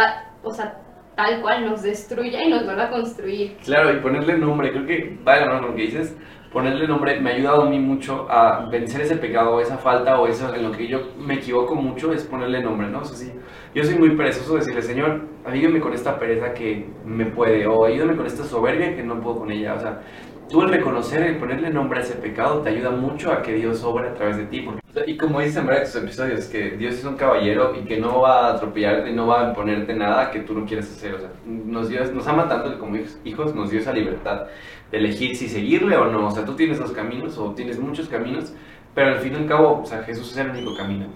o 0.44 0.54
sea, 0.54 0.78
tal 1.16 1.40
cual 1.42 1.68
nos 1.68 1.82
destruya 1.82 2.42
y 2.44 2.48
nos 2.48 2.64
vuelva 2.64 2.84
a 2.84 2.90
construir. 2.90 3.56
Claro, 3.64 3.92
y 3.92 4.00
ponerle 4.00 4.38
nombre, 4.38 4.70
creo 4.70 4.86
que 4.86 5.18
va 5.26 5.38
de 5.38 5.46
con 5.46 5.62
lo 5.62 5.74
que 5.74 5.82
dices, 5.82 6.16
ponerle 6.52 6.86
nombre 6.86 7.18
me 7.20 7.30
ha 7.30 7.34
ayudado 7.34 7.62
a 7.62 7.70
mí 7.70 7.78
mucho 7.78 8.26
a 8.30 8.66
vencer 8.70 9.00
ese 9.00 9.16
pecado, 9.16 9.60
esa 9.60 9.78
falta 9.78 10.20
o 10.20 10.26
eso 10.26 10.54
en 10.54 10.62
lo 10.62 10.72
que 10.72 10.86
yo 10.86 11.00
me 11.18 11.34
equivoco 11.34 11.74
mucho 11.74 12.12
es 12.12 12.24
ponerle 12.24 12.62
nombre, 12.62 12.88
¿no? 12.88 13.00
O 13.00 13.04
sea, 13.04 13.16
sí, 13.16 13.32
yo 13.74 13.84
soy 13.84 13.96
muy 13.96 14.10
perezoso 14.16 14.56
decirle, 14.56 14.82
Señor, 14.82 15.22
ayúdame 15.44 15.80
con 15.80 15.94
esta 15.94 16.18
pereza 16.18 16.52
que 16.52 16.86
me 17.06 17.26
puede, 17.26 17.66
o 17.66 17.84
ayúdame 17.84 18.16
con 18.16 18.26
esta 18.26 18.44
soberbia 18.44 18.94
que 18.94 19.02
no 19.02 19.20
puedo 19.20 19.38
con 19.40 19.50
ella, 19.50 19.74
o 19.74 19.80
sea, 19.80 20.02
tú 20.48 20.62
el 20.62 20.68
reconocer, 20.68 21.22
el 21.22 21.36
ponerle 21.36 21.70
nombre 21.70 22.00
a 22.00 22.02
ese 22.02 22.14
pecado 22.14 22.60
te 22.60 22.70
ayuda 22.70 22.90
mucho 22.90 23.32
a 23.32 23.42
que 23.42 23.54
Dios 23.54 23.82
obre 23.82 24.08
a 24.08 24.14
través 24.14 24.36
de 24.36 24.44
ti. 24.44 24.68
y 25.06 25.16
como 25.16 25.40
dicen 25.40 25.62
en 25.62 25.66
varios 25.68 25.94
episodios, 25.96 26.46
que 26.46 26.70
Dios 26.72 26.94
es 26.94 27.04
un 27.04 27.16
caballero 27.16 27.74
y 27.74 27.84
que 27.84 27.98
no 27.98 28.20
va 28.20 28.48
a 28.48 28.54
atropellarte 28.54 29.10
y 29.10 29.14
no 29.14 29.26
va 29.26 29.46
a 29.46 29.48
imponerte 29.48 29.94
nada 29.94 30.30
que 30.30 30.40
tú 30.40 30.54
no 30.54 30.66
quieres 30.66 30.90
hacer. 30.90 31.14
O 31.14 31.18
sea, 31.18 31.30
nos, 31.46 31.88
dio, 31.88 32.04
nos 32.12 32.26
ama 32.26 32.48
tanto 32.48 32.70
que 32.70 32.78
como 32.78 32.96
hijos 33.24 33.54
nos 33.54 33.70
dio 33.70 33.80
esa 33.80 33.92
libertad 33.92 34.46
de 34.90 34.98
elegir 34.98 35.36
si 35.36 35.48
seguirle 35.48 35.96
o 35.96 36.06
no. 36.06 36.26
O 36.26 36.30
sea, 36.30 36.44
tú 36.44 36.54
tienes 36.54 36.78
dos 36.78 36.92
caminos 36.92 37.38
o 37.38 37.52
tienes 37.52 37.78
muchos 37.78 38.08
caminos, 38.08 38.54
pero 38.94 39.12
al 39.12 39.20
fin 39.20 39.32
y 39.32 39.36
al 39.36 39.46
cabo, 39.46 39.80
o 39.82 39.86
sea, 39.86 40.02
Jesús 40.02 40.30
es 40.32 40.38
el 40.38 40.50
único 40.50 40.76
camino. 40.76 41.06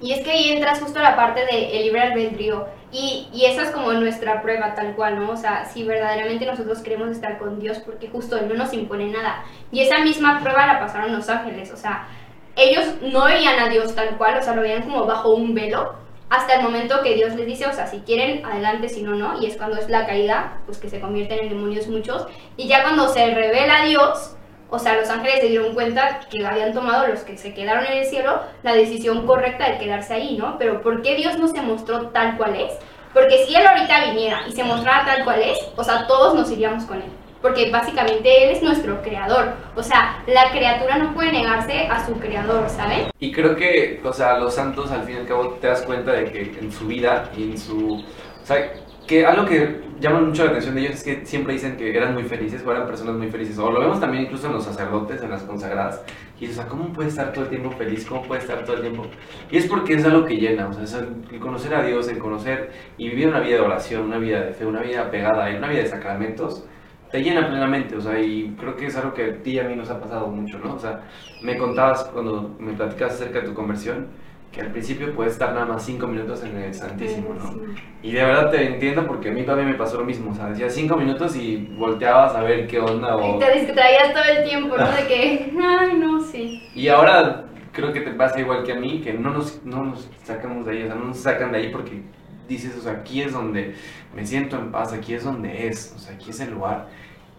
Y 0.00 0.12
es 0.12 0.22
que 0.22 0.30
ahí 0.30 0.50
entras 0.50 0.80
justo 0.80 0.98
a 0.98 1.02
la 1.02 1.16
parte 1.16 1.40
del 1.40 1.70
de 1.70 1.80
libre 1.82 2.00
albedrío. 2.02 2.66
Y, 2.92 3.28
y 3.32 3.46
esa 3.46 3.62
es 3.62 3.70
como 3.70 3.92
nuestra 3.92 4.42
prueba 4.42 4.74
tal 4.74 4.94
cual, 4.94 5.18
¿no? 5.18 5.30
O 5.30 5.36
sea, 5.36 5.64
si 5.64 5.84
verdaderamente 5.84 6.46
nosotros 6.46 6.80
queremos 6.80 7.10
estar 7.10 7.38
con 7.38 7.58
Dios, 7.58 7.78
porque 7.78 8.08
justo 8.08 8.36
Él 8.38 8.48
no 8.48 8.54
nos 8.54 8.72
impone 8.72 9.10
nada. 9.10 9.44
Y 9.72 9.80
esa 9.80 9.98
misma 9.98 10.40
prueba 10.40 10.66
la 10.66 10.80
pasaron 10.80 11.12
los 11.12 11.28
ángeles, 11.28 11.72
o 11.72 11.76
sea, 11.76 12.08
ellos 12.56 12.84
no 13.02 13.24
veían 13.24 13.58
a 13.60 13.68
Dios 13.68 13.94
tal 13.94 14.16
cual, 14.16 14.38
o 14.38 14.42
sea, 14.42 14.54
lo 14.54 14.62
veían 14.62 14.82
como 14.82 15.04
bajo 15.04 15.34
un 15.34 15.54
velo, 15.54 15.94
hasta 16.28 16.54
el 16.54 16.62
momento 16.62 17.02
que 17.02 17.14
Dios 17.14 17.34
les 17.34 17.46
dice, 17.46 17.66
o 17.66 17.72
sea, 17.72 17.86
si 17.86 18.00
quieren, 18.00 18.44
adelante, 18.44 18.88
si 18.88 19.02
no, 19.02 19.14
no. 19.14 19.40
Y 19.40 19.46
es 19.46 19.56
cuando 19.56 19.76
es 19.76 19.88
la 19.88 20.06
caída, 20.06 20.58
pues 20.66 20.78
que 20.78 20.88
se 20.88 21.00
convierten 21.00 21.38
en 21.38 21.48
demonios 21.50 21.86
muchos. 21.86 22.26
Y 22.56 22.66
ya 22.66 22.82
cuando 22.82 23.08
se 23.08 23.32
revela 23.32 23.84
Dios, 23.84 24.35
o 24.68 24.78
sea, 24.78 24.96
los 24.96 25.08
ángeles 25.08 25.40
se 25.40 25.48
dieron 25.48 25.74
cuenta 25.74 26.20
que 26.30 26.44
habían 26.44 26.72
tomado 26.72 27.06
los 27.06 27.20
que 27.20 27.38
se 27.38 27.54
quedaron 27.54 27.84
en 27.86 27.98
el 27.98 28.04
cielo 28.06 28.40
la 28.62 28.74
decisión 28.74 29.26
correcta 29.26 29.70
de 29.70 29.78
quedarse 29.78 30.14
ahí, 30.14 30.36
¿no? 30.36 30.58
Pero 30.58 30.82
¿por 30.82 31.02
qué 31.02 31.14
Dios 31.14 31.38
no 31.38 31.46
se 31.46 31.62
mostró 31.62 32.08
tal 32.08 32.36
cual 32.36 32.56
es? 32.56 32.72
Porque 33.14 33.46
si 33.46 33.54
Él 33.54 33.66
ahorita 33.66 34.06
viniera 34.10 34.40
y 34.48 34.52
se 34.52 34.64
mostrara 34.64 35.04
tal 35.04 35.24
cual 35.24 35.40
es, 35.40 35.58
o 35.76 35.84
sea, 35.84 36.06
todos 36.06 36.34
nos 36.34 36.50
iríamos 36.50 36.84
con 36.84 36.98
Él. 36.98 37.10
Porque 37.40 37.70
básicamente 37.70 38.44
Él 38.44 38.56
es 38.56 38.62
nuestro 38.62 39.00
creador. 39.02 39.54
O 39.76 39.82
sea, 39.82 40.22
la 40.26 40.50
criatura 40.50 40.98
no 40.98 41.14
puede 41.14 41.32
negarse 41.32 41.86
a 41.86 42.04
su 42.04 42.14
creador, 42.18 42.68
¿saben? 42.68 43.06
Y 43.20 43.32
creo 43.32 43.54
que, 43.54 44.00
o 44.04 44.12
sea, 44.12 44.36
los 44.38 44.54
santos 44.54 44.90
al 44.90 45.04
fin 45.04 45.16
y 45.16 45.18
al 45.20 45.26
cabo 45.26 45.50
te 45.60 45.68
das 45.68 45.82
cuenta 45.82 46.12
de 46.12 46.24
que 46.24 46.58
en 46.58 46.72
su 46.72 46.88
vida 46.88 47.30
y 47.36 47.44
en 47.44 47.58
su... 47.58 48.04
O 48.42 48.46
sea, 48.46 48.72
que 49.06 49.24
algo 49.24 49.46
que 49.46 49.80
llama 50.00 50.20
mucho 50.20 50.44
la 50.44 50.50
atención 50.50 50.74
de 50.74 50.82
ellos 50.82 50.94
es 50.94 51.04
que 51.04 51.26
siempre 51.26 51.54
dicen 51.54 51.76
que 51.76 51.96
eran 51.96 52.14
muy 52.14 52.24
felices 52.24 52.62
o 52.66 52.70
eran 52.70 52.86
personas 52.86 53.16
muy 53.16 53.28
felices. 53.28 53.58
O 53.58 53.70
lo 53.70 53.80
vemos 53.80 54.00
también 54.00 54.24
incluso 54.24 54.46
en 54.46 54.54
los 54.54 54.64
sacerdotes, 54.64 55.22
en 55.22 55.30
las 55.30 55.42
consagradas. 55.42 56.02
Y 56.40 56.48
o 56.48 56.52
sea, 56.52 56.66
¿cómo 56.66 56.92
puede 56.92 57.08
estar 57.08 57.32
todo 57.32 57.44
el 57.44 57.50
tiempo 57.50 57.70
feliz? 57.70 58.04
¿Cómo 58.06 58.22
puede 58.22 58.40
estar 58.40 58.64
todo 58.64 58.76
el 58.76 58.82
tiempo? 58.82 59.06
Y 59.50 59.56
es 59.56 59.66
porque 59.66 59.94
es 59.94 60.04
algo 60.04 60.24
que 60.24 60.36
llena, 60.36 60.68
o 60.68 60.72
sea, 60.72 60.84
es 60.84 60.94
el 60.94 61.38
conocer 61.40 61.74
a 61.74 61.82
Dios, 61.82 62.08
el 62.08 62.18
conocer 62.18 62.70
y 62.98 63.08
vivir 63.08 63.28
una 63.28 63.40
vida 63.40 63.56
de 63.56 63.62
oración, 63.62 64.02
una 64.02 64.18
vida 64.18 64.40
de 64.40 64.52
fe, 64.52 64.66
una 64.66 64.82
vida 64.82 65.10
pegada, 65.10 65.48
una 65.56 65.68
vida 65.68 65.82
de 65.82 65.88
sacramentos, 65.88 66.66
te 67.10 67.22
llena 67.22 67.48
plenamente, 67.48 67.96
o 67.96 68.00
sea, 68.00 68.18
y 68.20 68.54
creo 68.58 68.76
que 68.76 68.86
es 68.86 68.96
algo 68.96 69.14
que 69.14 69.24
a 69.24 69.42
ti 69.42 69.52
y 69.52 69.58
a 69.58 69.64
mí 69.64 69.76
nos 69.76 69.90
ha 69.90 70.00
pasado 70.00 70.26
mucho, 70.26 70.58
¿no? 70.58 70.74
O 70.74 70.78
sea, 70.78 71.02
me 71.42 71.56
contabas 71.56 72.04
cuando 72.04 72.56
me 72.58 72.72
platicabas 72.72 73.14
acerca 73.14 73.40
de 73.40 73.48
tu 73.48 73.54
conversión, 73.54 74.08
que 74.56 74.62
al 74.62 74.70
principio 74.70 75.14
puedes 75.14 75.34
estar 75.34 75.52
nada 75.52 75.66
más 75.66 75.84
cinco 75.84 76.06
minutos 76.06 76.42
en 76.42 76.56
el 76.56 76.72
Santísimo, 76.72 77.34
¿no? 77.34 77.74
Y 78.02 78.12
de 78.12 78.24
verdad 78.24 78.50
te 78.50 78.66
entiendo 78.66 79.06
porque 79.06 79.28
a 79.28 79.32
mí 79.32 79.44
también 79.44 79.68
me 79.68 79.74
pasó 79.74 79.98
lo 79.98 80.04
mismo, 80.06 80.30
o 80.30 80.34
sea, 80.34 80.46
decía 80.46 80.70
cinco 80.70 80.96
minutos 80.96 81.36
y 81.36 81.58
volteabas 81.76 82.34
a 82.34 82.40
ver 82.40 82.66
qué 82.66 82.80
onda 82.80 83.16
o... 83.16 83.36
Y 83.36 83.38
te 83.38 83.52
distraías 83.52 84.14
todo 84.14 84.24
el 84.24 84.48
tiempo, 84.48 84.78
¿no? 84.78 84.90
De 84.90 85.06
que, 85.06 85.52
ay, 85.62 85.98
no, 85.98 86.22
sí. 86.22 86.62
Y 86.74 86.88
ahora 86.88 87.44
creo 87.70 87.92
que 87.92 88.00
te 88.00 88.12
pasa 88.12 88.40
igual 88.40 88.64
que 88.64 88.72
a 88.72 88.76
mí, 88.76 89.02
que 89.02 89.12
no 89.12 89.30
nos, 89.30 89.62
no 89.66 89.84
nos 89.84 90.08
sacamos 90.24 90.64
de 90.64 90.72
ahí, 90.72 90.82
o 90.84 90.86
sea, 90.86 90.94
no 90.94 91.04
nos 91.04 91.18
sacan 91.18 91.52
de 91.52 91.58
ahí 91.58 91.68
porque 91.68 92.00
dices, 92.48 92.74
o 92.78 92.80
sea, 92.80 92.92
aquí 92.92 93.20
es 93.20 93.34
donde 93.34 93.74
me 94.14 94.24
siento 94.24 94.56
en 94.56 94.72
paz, 94.72 94.94
aquí 94.94 95.12
es 95.12 95.22
donde 95.22 95.68
es, 95.68 95.92
o 95.94 95.98
sea, 95.98 96.14
aquí 96.14 96.30
es 96.30 96.40
el 96.40 96.52
lugar. 96.52 96.88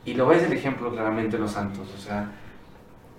Y 0.06 0.14
lo 0.14 0.28
ves 0.28 0.44
el 0.44 0.54
ejemplo 0.54 0.92
claramente 0.92 1.40
los 1.40 1.50
santos, 1.50 1.92
o 1.96 2.00
sea, 2.00 2.30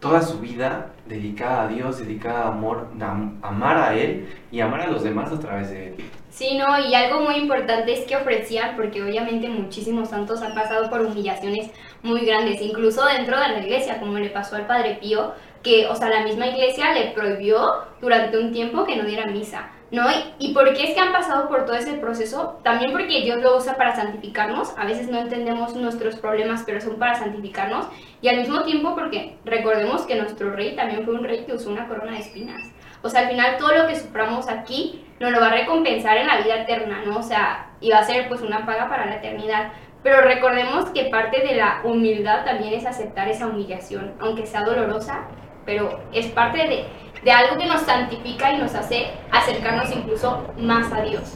toda 0.00 0.23
su 0.23 0.38
vida 0.38 0.93
dedicada 1.07 1.64
a 1.64 1.69
Dios, 1.69 1.99
dedicada 1.99 2.45
a 2.45 2.49
amor, 2.49 2.88
a 3.00 3.49
amar 3.49 3.76
a 3.78 3.95
Él 3.95 4.28
y 4.50 4.61
amar 4.61 4.83
a 4.83 4.87
los 4.87 5.02
demás 5.02 5.33
a 5.33 5.38
través 5.38 5.71
de 5.71 5.88
Él. 5.88 5.95
Sí, 6.31 6.57
no, 6.57 6.78
y 6.78 6.95
algo 6.95 7.23
muy 7.23 7.35
importante 7.35 7.93
es 7.93 8.07
que 8.07 8.14
ofrecían, 8.14 8.76
porque 8.76 9.02
obviamente 9.02 9.49
muchísimos 9.49 10.11
santos 10.11 10.40
han 10.43 10.55
pasado 10.55 10.88
por 10.88 11.00
humillaciones 11.00 11.71
muy 12.02 12.21
grandes, 12.25 12.61
incluso 12.61 13.05
dentro 13.07 13.40
de 13.40 13.49
la 13.49 13.59
iglesia, 13.59 13.99
como 13.99 14.19
le 14.19 14.31
pasó 14.31 14.55
al 14.55 14.67
Padre 14.67 14.99
Pío, 15.00 15.33
que, 15.62 15.87
o 15.87 15.97
sea, 15.97 16.09
la 16.09 16.23
misma 16.23 16.47
iglesia 16.47 16.93
le 16.93 17.11
prohibió 17.11 17.59
durante 18.00 18.38
un 18.38 18.52
tiempo 18.52 18.85
que 18.85 18.97
no 18.97 19.05
diera 19.05 19.26
misa. 19.26 19.71
¿No? 19.90 20.07
¿Y 20.38 20.52
por 20.52 20.73
qué 20.75 20.85
es 20.85 20.95
que 20.95 21.00
han 21.00 21.12
pasado 21.12 21.49
por 21.49 21.64
todo 21.64 21.76
ese 21.76 21.95
proceso? 21.95 22.59
También 22.62 22.92
porque 22.92 23.23
Dios 23.23 23.40
lo 23.40 23.57
usa 23.57 23.76
para 23.76 23.97
santificarnos. 23.97 24.75
A 24.76 24.85
veces 24.85 25.09
no 25.09 25.18
entendemos 25.18 25.75
nuestros 25.75 26.16
problemas, 26.16 26.62
pero 26.66 26.80
son 26.80 26.99
para 26.99 27.14
santificarnos. 27.14 27.87
Y 28.21 28.28
al 28.28 28.38
mismo 28.38 28.62
tiempo 28.64 28.95
porque 28.95 29.37
recordemos 29.45 30.02
que 30.02 30.16
nuestro 30.16 30.50
rey 30.50 30.76
también 30.76 31.04
fue 31.04 31.14
un 31.14 31.25
rey 31.25 31.45
que 31.45 31.54
usó 31.54 31.71
una 31.71 31.88
corona 31.88 32.12
de 32.12 32.18
espinas. 32.18 32.61
O 33.02 33.09
sea, 33.09 33.23
al 33.23 33.28
final 33.28 33.57
todo 33.59 33.73
lo 33.73 33.87
que 33.87 33.97
suframos 33.97 34.49
aquí 34.49 35.04
nos 35.21 35.30
lo 35.30 35.40
va 35.40 35.49
a 35.49 35.52
recompensar 35.52 36.16
en 36.16 36.26
la 36.26 36.38
vida 36.38 36.62
eterna, 36.62 37.02
¿no? 37.07 37.18
O 37.18 37.23
sea, 37.23 37.71
y 37.80 37.90
va 37.90 37.99
a 37.99 38.04
ser 38.04 38.28
pues 38.28 38.40
una 38.40 38.66
paga 38.66 38.88
para 38.88 39.07
la 39.07 39.16
eternidad. 39.16 39.73
Pero 40.02 40.21
recordemos 40.21 40.90
que 40.90 41.04
parte 41.04 41.40
de 41.40 41.57
la 41.57 41.80
humildad 41.85 42.45
también 42.45 42.75
es 42.75 42.87
aceptar 42.87 43.28
esa 43.28 43.47
humillación, 43.47 44.14
aunque 44.21 44.47
sea 44.47 44.62
dolorosa, 44.62 45.26
pero 45.66 46.00
es 46.12 46.26
parte 46.28 46.59
de 46.59 46.87
de 47.22 47.30
algo 47.30 47.56
que 47.56 47.66
nos 47.66 47.82
santifica 47.82 48.52
y 48.52 48.58
nos 48.58 48.75
hace 48.75 49.10
acercarnos 49.30 49.90
incluso 49.94 50.46
más 50.58 50.92
a 50.92 51.02
Dios. 51.02 51.34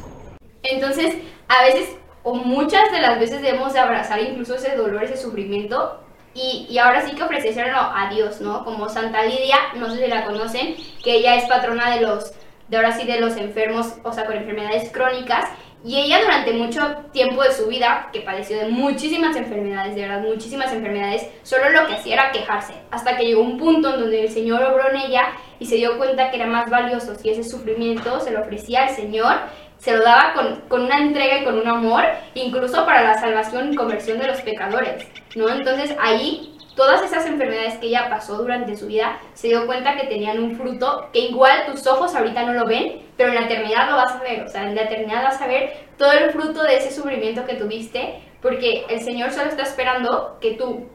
Entonces, 0.63 1.17
a 1.49 1.63
veces 1.65 1.97
o 2.23 2.35
muchas 2.35 2.91
de 2.93 3.01
las 3.01 3.19
veces 3.19 3.43
debemos 3.43 3.73
de 3.73 3.81
abrazar 3.81 4.21
incluso 4.21 4.55
ese 4.55 4.77
dolor, 4.77 5.03
ese 5.03 5.17
sufrimiento 5.17 6.01
y, 6.35 6.67
y, 6.71 6.79
ahora 6.79 7.07
sí 7.07 7.15
que 7.15 7.23
ofrecérselo 7.25 7.77
a 7.77 8.09
Dios, 8.11 8.41
¿no? 8.41 8.65
Como 8.65 8.89
Santa 8.89 9.23
Lidia, 9.25 9.59
no 9.75 9.91
sé 9.91 10.03
si 10.03 10.07
la 10.09 10.25
conocen, 10.25 10.77
que 11.05 11.17
ella 11.17 11.35
es 11.35 11.45
patrona 11.45 11.95
de 11.95 12.01
los, 12.01 12.33
de 12.69 12.77
ahora 12.79 12.93
sí 12.93 13.07
de 13.07 13.21
los 13.21 13.37
enfermos, 13.37 13.95
o 14.03 14.13
sea, 14.15 14.25
con 14.25 14.37
enfermedades 14.37 14.91
crónicas 14.91 15.51
y 15.85 15.99
ella 15.99 16.21
durante 16.21 16.53
mucho 16.53 16.81
tiempo 17.13 17.43
de 17.43 17.53
su 17.53 17.67
vida, 17.67 18.09
que 18.13 18.21
padeció 18.21 18.57
de 18.57 18.69
muchísimas 18.69 19.37
enfermedades, 19.37 19.95
de 19.95 20.03
verdad, 20.03 20.21
muchísimas 20.21 20.73
enfermedades, 20.73 21.27
solo 21.43 21.71
lo 21.71 21.87
que 21.87 21.95
hacía 21.95 22.15
era 22.15 22.33
quejarse, 22.33 22.75
hasta 22.91 23.17
que 23.17 23.25
llegó 23.25 23.43
un 23.43 23.59
punto 23.59 23.93
en 23.93 24.01
donde 24.01 24.23
el 24.23 24.31
Señor 24.31 24.63
obró 24.63 24.89
en 24.91 24.97
ella 24.97 25.33
y 25.59 25.67
se 25.67 25.77
dio 25.77 25.99
cuenta 25.99 26.31
que 26.31 26.37
era 26.37 26.47
más 26.47 26.71
valioso 26.71 27.17
si 27.17 27.31
ese 27.31 27.43
sufrimiento 27.43 28.21
se 28.21 28.31
lo 28.31 28.43
ofrecía 28.43 28.85
al 28.85 28.91
Señor, 28.91 29.35
se 29.79 29.97
lo 29.97 30.05
daba 30.05 30.35
con, 30.35 30.61
con, 30.69 30.83
una 30.83 30.99
entrega 30.99 31.39
y 31.39 31.45
con 31.45 31.59
un 31.59 31.67
amor, 31.67 32.05
incluso 32.35 32.85
para 32.85 33.03
la 33.03 33.19
salvación 33.19 33.73
y 33.73 33.77
conversión 33.77 34.21
de 34.21 34.29
los 34.29 34.41
pecadores, 34.41 35.05
¿no? 35.35 35.49
Entonces 35.49 35.97
ahí 36.01 36.57
todas 36.75 37.03
esas 37.03 37.27
enfermedades 37.27 37.79
que 37.79 37.87
ella 37.87 38.09
pasó 38.09 38.39
durante 38.39 38.77
su 38.77 38.87
vida, 38.87 39.19
se 39.35 39.49
dio 39.49 39.67
cuenta 39.67 39.97
que 39.97 40.07
tenían 40.07 40.39
un 40.39 40.57
fruto 40.57 41.09
que 41.13 41.21
igual 41.21 41.67
tus 41.67 41.87
ojos 41.87 42.15
ahorita 42.15 42.45
no 42.45 42.53
lo 42.53 42.67
ven, 42.67 43.03
pero 43.17 43.31
en 43.31 43.35
la 43.37 43.47
eternidad 43.47 43.91
lo 43.91 43.97
vas 43.97 44.13
a 44.13 44.23
ver, 44.23 44.43
o 44.43 44.49
sea, 44.49 44.69
en 44.69 44.75
la 44.75 44.83
eternidad 44.83 45.25
vas 45.25 45.41
a 45.41 45.47
ver 45.47 45.87
todo 45.97 46.13
el 46.13 46.31
fruto 46.31 46.63
de 46.63 46.77
ese 46.77 46.91
sufrimiento 46.91 47.45
que 47.45 47.55
tuviste, 47.55 48.23
porque 48.41 48.85
el 48.89 49.01
Señor 49.01 49.31
solo 49.31 49.51
está 49.51 49.63
esperando 49.63 50.39
que 50.41 50.55
tú 50.55 50.89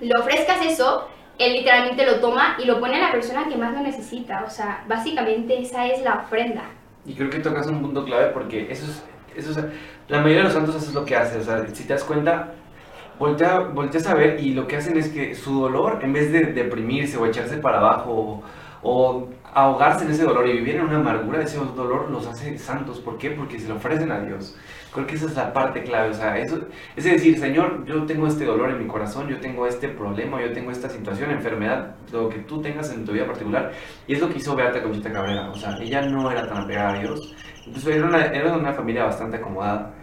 le 0.00 0.12
ofrezcas 0.18 0.64
eso, 0.64 1.08
Él 1.38 1.54
literalmente 1.54 2.06
lo 2.06 2.20
toma 2.20 2.56
y 2.62 2.66
lo 2.66 2.78
pone 2.78 2.96
a 2.96 3.06
la 3.06 3.12
persona 3.12 3.48
que 3.48 3.56
más 3.56 3.72
lo 3.72 3.80
necesita, 3.80 4.44
o 4.46 4.50
sea, 4.50 4.84
básicamente 4.86 5.58
esa 5.60 5.86
es 5.86 6.02
la 6.02 6.16
ofrenda. 6.16 6.64
Y 7.06 7.14
creo 7.14 7.30
que 7.30 7.38
tocas 7.38 7.66
un 7.66 7.82
punto 7.82 8.04
clave 8.04 8.26
porque 8.28 8.70
eso 8.70 8.84
es, 8.84 9.04
eso 9.36 9.50
es, 9.50 9.66
la 10.08 10.18
mayoría 10.18 10.38
de 10.38 10.44
los 10.44 10.52
santos 10.52 10.76
eso 10.76 10.88
es 10.88 10.94
lo 10.94 11.04
que 11.04 11.16
hace, 11.16 11.38
o 11.38 11.42
sea, 11.42 11.66
si 11.66 11.84
te 11.84 11.94
das 11.94 12.04
cuenta, 12.04 12.52
voltea, 13.18 13.60
volteas 13.60 14.06
a 14.06 14.14
ver 14.14 14.40
y 14.40 14.54
lo 14.54 14.66
que 14.66 14.76
hacen 14.76 14.96
es 14.96 15.08
que 15.08 15.34
su 15.34 15.60
dolor, 15.60 16.00
en 16.02 16.12
vez 16.12 16.32
de 16.32 16.52
deprimirse 16.52 17.16
o 17.16 17.26
echarse 17.26 17.56
para 17.58 17.78
abajo 17.78 18.42
o, 18.82 19.28
ahogarse 19.54 20.04
en 20.04 20.10
ese 20.10 20.24
dolor 20.24 20.48
y 20.48 20.52
vivir 20.54 20.74
en 20.76 20.82
una 20.82 20.96
amargura, 20.96 21.40
ese 21.40 21.58
dolor 21.58 22.10
los 22.10 22.26
hace 22.26 22.58
santos. 22.58 22.98
¿Por 22.98 23.18
qué? 23.18 23.30
Porque 23.30 23.58
se 23.60 23.68
lo 23.68 23.76
ofrecen 23.76 24.10
a 24.10 24.18
Dios. 24.18 24.56
Creo 24.92 25.06
que 25.06 25.14
esa 25.14 25.26
es 25.26 25.36
la 25.36 25.52
parte 25.52 25.84
clave. 25.84 26.10
O 26.10 26.14
sea, 26.14 26.36
eso, 26.38 26.58
es 26.96 27.04
decir, 27.04 27.38
Señor, 27.38 27.84
yo 27.84 28.04
tengo 28.04 28.26
este 28.26 28.44
dolor 28.44 28.70
en 28.70 28.80
mi 28.80 28.86
corazón, 28.88 29.28
yo 29.28 29.38
tengo 29.38 29.66
este 29.66 29.88
problema, 29.88 30.40
yo 30.42 30.52
tengo 30.52 30.72
esta 30.72 30.88
situación, 30.88 31.30
enfermedad, 31.30 31.94
lo 32.12 32.28
que 32.28 32.40
tú 32.40 32.60
tengas 32.60 32.92
en 32.92 33.04
tu 33.04 33.12
vida 33.12 33.26
particular. 33.26 33.70
Y 34.08 34.14
es 34.14 34.20
lo 34.20 34.28
que 34.28 34.38
hizo 34.38 34.56
Beata 34.56 34.82
Conchita 34.82 35.12
Cabrera. 35.12 35.50
O 35.50 35.54
sea, 35.54 35.76
ella 35.80 36.02
no 36.02 36.30
era 36.30 36.48
tan 36.48 36.64
apegada 36.64 36.94
a 36.94 36.98
Dios. 36.98 37.34
Entonces 37.64 37.96
era 37.96 38.06
una, 38.06 38.24
era 38.26 38.56
una 38.56 38.72
familia 38.72 39.04
bastante 39.04 39.36
acomodada. 39.36 39.94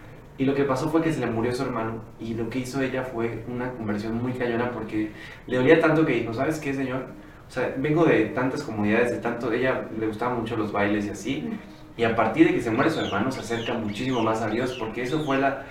Y 0.42 0.46
lo 0.46 0.56
que 0.56 0.64
pasó 0.64 0.90
fue 0.90 1.04
que 1.04 1.14
se 1.14 1.20
le 1.20 1.28
murió 1.28 1.54
su 1.54 1.62
hermano 1.62 2.02
y 2.20 2.34
lo 2.34 2.50
que 2.50 2.58
hizo 2.58 2.82
ella 2.82 3.04
fue 3.04 3.46
una 3.48 3.72
conversión 3.74 4.20
muy 4.20 4.34
cañona 4.34 4.72
porque 4.72 5.12
le 5.46 5.58
dolía 5.58 5.80
tanto 5.80 6.04
que 6.04 6.14
dijo, 6.14 6.34
¿sabes 6.34 6.58
qué, 6.58 6.74
señor? 6.74 7.06
O 7.48 7.52
sea, 7.52 7.76
vengo 7.78 8.06
de 8.06 8.26
tantas 8.30 8.64
comunidades, 8.64 9.12
de 9.12 9.18
tanto, 9.20 9.52
ella 9.52 9.88
le 10.00 10.08
gustaban 10.08 10.40
mucho 10.40 10.58
los 10.58 10.72
bailes 10.72 11.06
y 11.06 11.10
así. 11.12 11.50
Y 11.96 12.04
a 12.04 12.16
partir 12.16 12.48
de 12.48 12.56
que 12.56 12.62
se 12.62 12.72
muere 12.72 12.90
su 12.90 13.02
hermano 13.02 13.32
se 13.32 13.42
acerca 13.42 13.76
muchísimo 13.76 14.24
más 14.24 14.42
a 14.42 14.48
Dios 14.48 14.76
porque 14.80 15.04
eso 15.04 15.24
fue 15.24 15.38
la, 15.38 15.64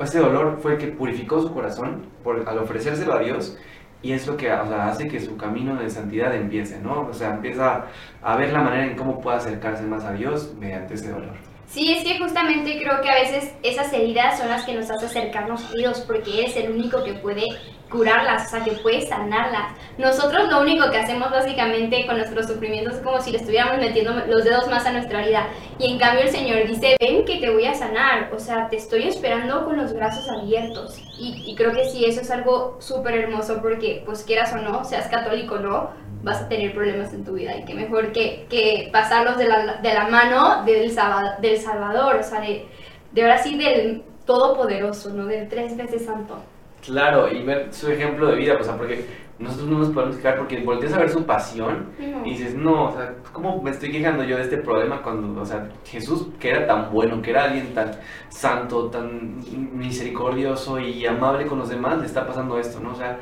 ese 0.00 0.18
dolor 0.18 0.58
fue 0.60 0.72
el 0.72 0.78
que 0.78 0.88
purificó 0.88 1.40
su 1.40 1.54
corazón 1.54 2.06
por, 2.24 2.42
al 2.48 2.58
ofrecérselo 2.58 3.12
a 3.12 3.20
Dios 3.20 3.56
y 4.02 4.10
es 4.10 4.26
lo 4.26 4.36
que 4.36 4.50
o 4.50 4.66
sea, 4.66 4.88
hace 4.88 5.06
que 5.06 5.20
su 5.20 5.36
camino 5.36 5.76
de 5.76 5.88
santidad 5.90 6.34
empiece, 6.34 6.80
¿no? 6.80 7.02
O 7.02 7.14
sea, 7.14 7.34
empieza 7.34 7.84
a 8.20 8.36
ver 8.36 8.52
la 8.52 8.62
manera 8.62 8.86
en 8.86 8.96
cómo 8.96 9.20
puede 9.20 9.36
acercarse 9.36 9.84
más 9.84 10.04
a 10.04 10.12
Dios 10.12 10.56
mediante 10.58 10.94
ese 10.94 11.12
dolor. 11.12 11.55
Sí, 11.66 11.92
es 11.92 12.04
que 12.04 12.18
justamente 12.18 12.78
creo 12.80 13.00
que 13.02 13.10
a 13.10 13.14
veces 13.14 13.52
esas 13.62 13.92
heridas 13.92 14.38
son 14.38 14.48
las 14.48 14.64
que 14.64 14.74
nos 14.74 14.90
hacen 14.90 15.08
acercarnos 15.08 15.64
a 15.64 15.72
Dios, 15.72 16.00
porque 16.06 16.44
es 16.44 16.56
el 16.56 16.70
único 16.70 17.02
que 17.02 17.14
puede 17.14 17.46
curarlas, 17.90 18.46
o 18.46 18.50
sea, 18.50 18.64
que 18.64 18.72
puede 18.72 19.02
sanarlas. 19.02 19.72
Nosotros 19.98 20.48
lo 20.48 20.60
único 20.60 20.90
que 20.90 20.98
hacemos 20.98 21.30
básicamente 21.30 22.06
con 22.06 22.16
nuestros 22.16 22.46
sufrimientos 22.46 22.94
es 22.94 23.00
como 23.00 23.20
si 23.20 23.30
le 23.30 23.38
estuviéramos 23.38 23.78
metiendo 23.78 24.12
los 24.26 24.44
dedos 24.44 24.68
más 24.68 24.86
a 24.86 24.92
nuestra 24.92 25.22
herida. 25.22 25.48
Y 25.78 25.92
en 25.92 25.98
cambio 25.98 26.24
el 26.24 26.30
Señor 26.30 26.66
dice, 26.66 26.96
ven 27.00 27.24
que 27.24 27.36
te 27.36 27.50
voy 27.50 27.64
a 27.66 27.74
sanar, 27.74 28.32
o 28.34 28.38
sea, 28.38 28.68
te 28.68 28.76
estoy 28.76 29.04
esperando 29.08 29.64
con 29.64 29.76
los 29.76 29.92
brazos 29.92 30.28
abiertos. 30.28 30.98
Y, 31.18 31.44
y 31.46 31.54
creo 31.56 31.72
que 31.72 31.84
sí, 31.88 32.04
eso 32.04 32.20
es 32.20 32.30
algo 32.30 32.76
súper 32.80 33.14
hermoso 33.14 33.60
porque, 33.60 34.02
pues 34.04 34.22
quieras 34.24 34.52
o 34.52 34.58
no, 34.58 34.84
seas 34.84 35.08
católico 35.08 35.56
o 35.56 35.60
no, 35.60 35.90
vas 36.26 36.42
a 36.42 36.48
tener 36.48 36.74
problemas 36.74 37.14
en 37.14 37.24
tu 37.24 37.34
vida 37.34 37.56
y 37.56 37.64
que 37.64 37.72
mejor 37.72 38.10
que, 38.10 38.46
que 38.50 38.90
pasarlos 38.92 39.38
de 39.38 39.46
la, 39.46 39.76
de 39.76 39.94
la 39.94 40.08
mano 40.08 40.64
del, 40.64 40.92
del 41.40 41.58
Salvador, 41.58 42.16
o 42.16 42.22
sea, 42.22 42.40
de, 42.40 42.66
de 43.12 43.22
ahora 43.22 43.38
sí 43.38 43.56
del 43.56 44.02
Todopoderoso, 44.26 45.10
¿no? 45.10 45.26
Del 45.26 45.48
tres 45.48 45.76
veces 45.76 46.04
santo. 46.04 46.36
Claro, 46.84 47.30
y 47.30 47.44
ver 47.44 47.72
su 47.72 47.88
ejemplo 47.92 48.26
de 48.26 48.36
vida, 48.36 48.56
o 48.60 48.62
sea, 48.64 48.76
porque 48.76 49.06
nosotros 49.38 49.68
no 49.68 49.78
nos 49.78 49.90
podemos 49.90 50.16
quejar 50.16 50.38
porque 50.38 50.60
volteas 50.64 50.94
a 50.94 50.98
ver 50.98 51.10
su 51.10 51.24
pasión 51.24 51.92
y 52.24 52.30
dices, 52.30 52.56
no, 52.56 52.86
o 52.86 52.92
sea, 52.92 53.14
¿cómo 53.32 53.62
me 53.62 53.70
estoy 53.70 53.92
quejando 53.92 54.24
yo 54.24 54.36
de 54.36 54.42
este 54.42 54.56
problema 54.56 55.02
cuando, 55.02 55.40
o 55.40 55.44
sea, 55.44 55.68
Jesús, 55.84 56.26
que 56.40 56.50
era 56.50 56.66
tan 56.66 56.90
bueno, 56.90 57.22
que 57.22 57.30
era 57.30 57.44
alguien 57.44 57.72
tan 57.72 57.92
santo, 58.30 58.90
tan 58.90 59.36
misericordioso 59.74 60.80
y 60.80 61.06
amable 61.06 61.46
con 61.46 61.60
los 61.60 61.68
demás, 61.68 61.98
le 61.98 62.06
está 62.06 62.26
pasando 62.26 62.58
esto, 62.58 62.80
¿no? 62.80 62.90
O 62.90 62.96
sea, 62.96 63.16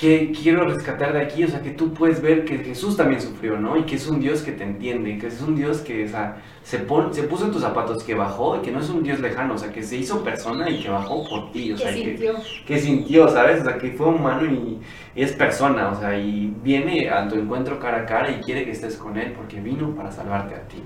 que 0.00 0.32
quiero 0.32 0.66
rescatar 0.66 1.12
de 1.12 1.20
aquí, 1.20 1.44
o 1.44 1.48
sea, 1.48 1.60
que 1.60 1.72
tú 1.72 1.92
puedes 1.92 2.22
ver 2.22 2.46
que 2.46 2.56
Jesús 2.56 2.96
también 2.96 3.20
sufrió, 3.20 3.58
¿no? 3.58 3.76
Y 3.76 3.82
que 3.82 3.96
es 3.96 4.08
un 4.08 4.18
Dios 4.18 4.40
que 4.40 4.52
te 4.52 4.64
entiende, 4.64 5.18
que 5.18 5.26
es 5.26 5.42
un 5.42 5.54
Dios 5.54 5.80
que 5.80 6.06
o 6.06 6.08
sea, 6.08 6.40
se, 6.62 6.78
se 6.78 7.22
puso 7.24 7.44
en 7.44 7.52
tus 7.52 7.60
zapatos, 7.60 8.02
que 8.02 8.14
bajó, 8.14 8.56
y 8.56 8.60
que 8.60 8.72
no 8.72 8.80
es 8.80 8.88
un 8.88 9.02
Dios 9.02 9.20
lejano, 9.20 9.56
o 9.56 9.58
sea, 9.58 9.70
que 9.70 9.82
se 9.82 9.98
hizo 9.98 10.24
persona 10.24 10.70
y 10.70 10.82
que 10.82 10.88
bajó 10.88 11.28
por 11.28 11.52
ti, 11.52 11.74
o 11.74 11.76
sea, 11.76 11.92
que 11.92 12.02
sintió, 12.02 12.34
que, 12.66 12.78
sintió 12.78 13.28
¿sabes? 13.28 13.60
O 13.60 13.64
sea, 13.64 13.76
que 13.76 13.90
fue 13.90 14.06
humano 14.06 14.50
y, 14.50 14.80
es 15.14 15.32
persona, 15.32 15.90
o 15.90 16.00
sea, 16.00 16.18
y 16.18 16.50
viene 16.62 17.10
a 17.10 17.28
tu 17.28 17.34
encuentro 17.34 17.78
cara 17.78 17.98
a 17.98 18.06
cara 18.06 18.30
y 18.30 18.40
quiere 18.40 18.64
que 18.64 18.70
estés 18.70 18.96
con 18.96 19.18
Él 19.18 19.34
porque 19.36 19.60
vino 19.60 19.94
para 19.94 20.10
salvarte 20.10 20.54
a 20.54 20.62
ti. 20.62 20.82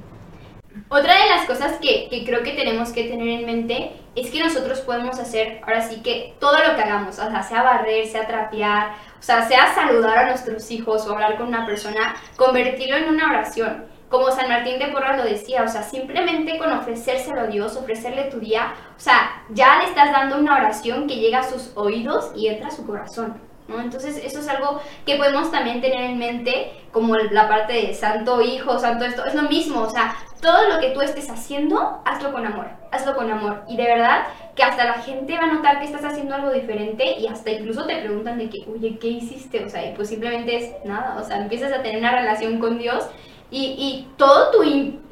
Otra 0.89 1.15
de 1.15 1.31
las 1.31 1.47
cosas 1.47 1.79
que, 1.81 2.09
que, 2.09 2.25
creo 2.25 2.43
que 2.43 2.53
tenemos 2.53 2.93
que 2.93 3.05
tener 3.05 3.29
en 3.29 3.47
mente 3.47 3.93
es 4.15 4.31
que 4.31 4.43
nosotros 4.43 4.81
podemos 4.81 5.19
hacer, 5.19 5.61
ahora 5.63 5.83
sí 5.83 6.03
que 6.03 6.35
todo 6.41 6.59
lo 6.59 6.75
que 6.75 6.83
hagamos, 6.83 7.19
o 7.19 7.31
sea, 7.31 7.43
sea 7.43 7.63
barrer, 7.63 8.07
sea 8.07 8.27
trapear, 8.27 8.93
o 9.19 9.23
sea, 9.23 9.47
sea 9.49 9.75
saludar 9.75 10.19
a 10.19 10.27
nuestros 10.29 10.71
hijos 10.71 11.07
o 11.07 11.13
hablar 11.13 11.37
con 11.37 11.49
una 11.49 11.65
persona, 11.65 12.17
convertirlo 12.37 12.97
en 12.97 13.09
una 13.09 13.31
oración. 13.31 13.87
Como 14.09 14.31
San 14.31 14.49
Martín 14.49 14.79
de 14.79 14.89
Porras 14.89 15.17
lo 15.17 15.25
decía, 15.25 15.63
o 15.63 15.69
sea, 15.69 15.83
simplemente 15.83 16.59
con 16.59 16.71
ofrecérselo 16.71 17.41
a 17.41 17.47
Dios, 17.47 17.77
ofrecerle 17.77 18.25
tu 18.25 18.39
día, 18.39 18.75
o 18.97 19.01
sea, 19.01 19.43
ya 19.51 19.79
le 19.79 19.87
estás 19.87 20.13
dando 20.13 20.39
una 20.39 20.57
oración 20.57 21.07
que 21.09 21.17
llega 21.17 21.41
a 21.41 21.51
sus 21.51 21.73
oídos 21.77 22.31
y 22.37 22.49
entra 22.49 22.69
a 22.69 22.71
su 22.71 22.87
corazón. 22.87 23.54
¿No? 23.69 23.81
Entonces 23.81 24.21
eso 24.23 24.41
es 24.41 24.49
algo 24.49 24.81
que 25.07 25.17
podemos 25.17 25.51
también 25.51 25.81
tener 25.81 26.03
en 26.03 26.19
mente 26.19 26.73
como 26.93 27.17
la 27.17 27.49
parte 27.49 27.73
de 27.73 27.95
santo 27.95 28.41
hijo, 28.41 28.79
santo 28.79 29.05
esto, 29.05 29.25
es 29.25 29.35
lo 29.35 29.43
mismo, 29.43 29.81
o 29.83 29.91
sea, 29.91 30.17
todo 30.41 30.69
lo 30.69 30.79
que 30.79 30.91
tú 30.91 31.01
estés 31.01 31.31
haciendo, 31.31 32.03
hazlo 32.05 32.33
con 32.33 32.45
amor, 32.47 32.67
hazlo 32.93 33.17
con 33.17 33.31
amor. 33.31 33.63
Y 33.67 33.77
de 33.77 33.85
verdad 33.85 34.27
que 34.55 34.63
hasta 34.63 34.85
la 34.85 34.95
gente 34.95 35.37
va 35.39 35.45
a 35.45 35.53
notar 35.55 35.79
que 35.79 35.87
estás 35.87 36.05
haciendo 36.05 36.35
algo 36.35 36.53
diferente 36.53 37.19
y 37.19 37.27
hasta 37.27 37.51
incluso 37.51 37.87
te 37.87 37.97
preguntan 37.97 38.39
de 38.39 38.51
que, 38.51 38.65
oye, 38.71 38.99
¿qué 38.99 39.09
hiciste? 39.09 39.65
O 39.65 39.69
sea, 39.71 39.91
y 39.91 39.95
pues 39.95 40.11
simplemente 40.11 40.57
es 40.57 40.85
nada, 40.85 41.17
o 41.19 41.25
sea, 41.25 41.39
empiezas 41.39 41.73
a 41.73 41.83
tener 41.83 41.99
una 41.99 42.13
relación 42.13 42.59
con 42.59 42.79
Dios 42.79 43.09
y, 43.51 43.75
y 43.79 44.09
todo 44.17 44.51
tu 44.51 44.63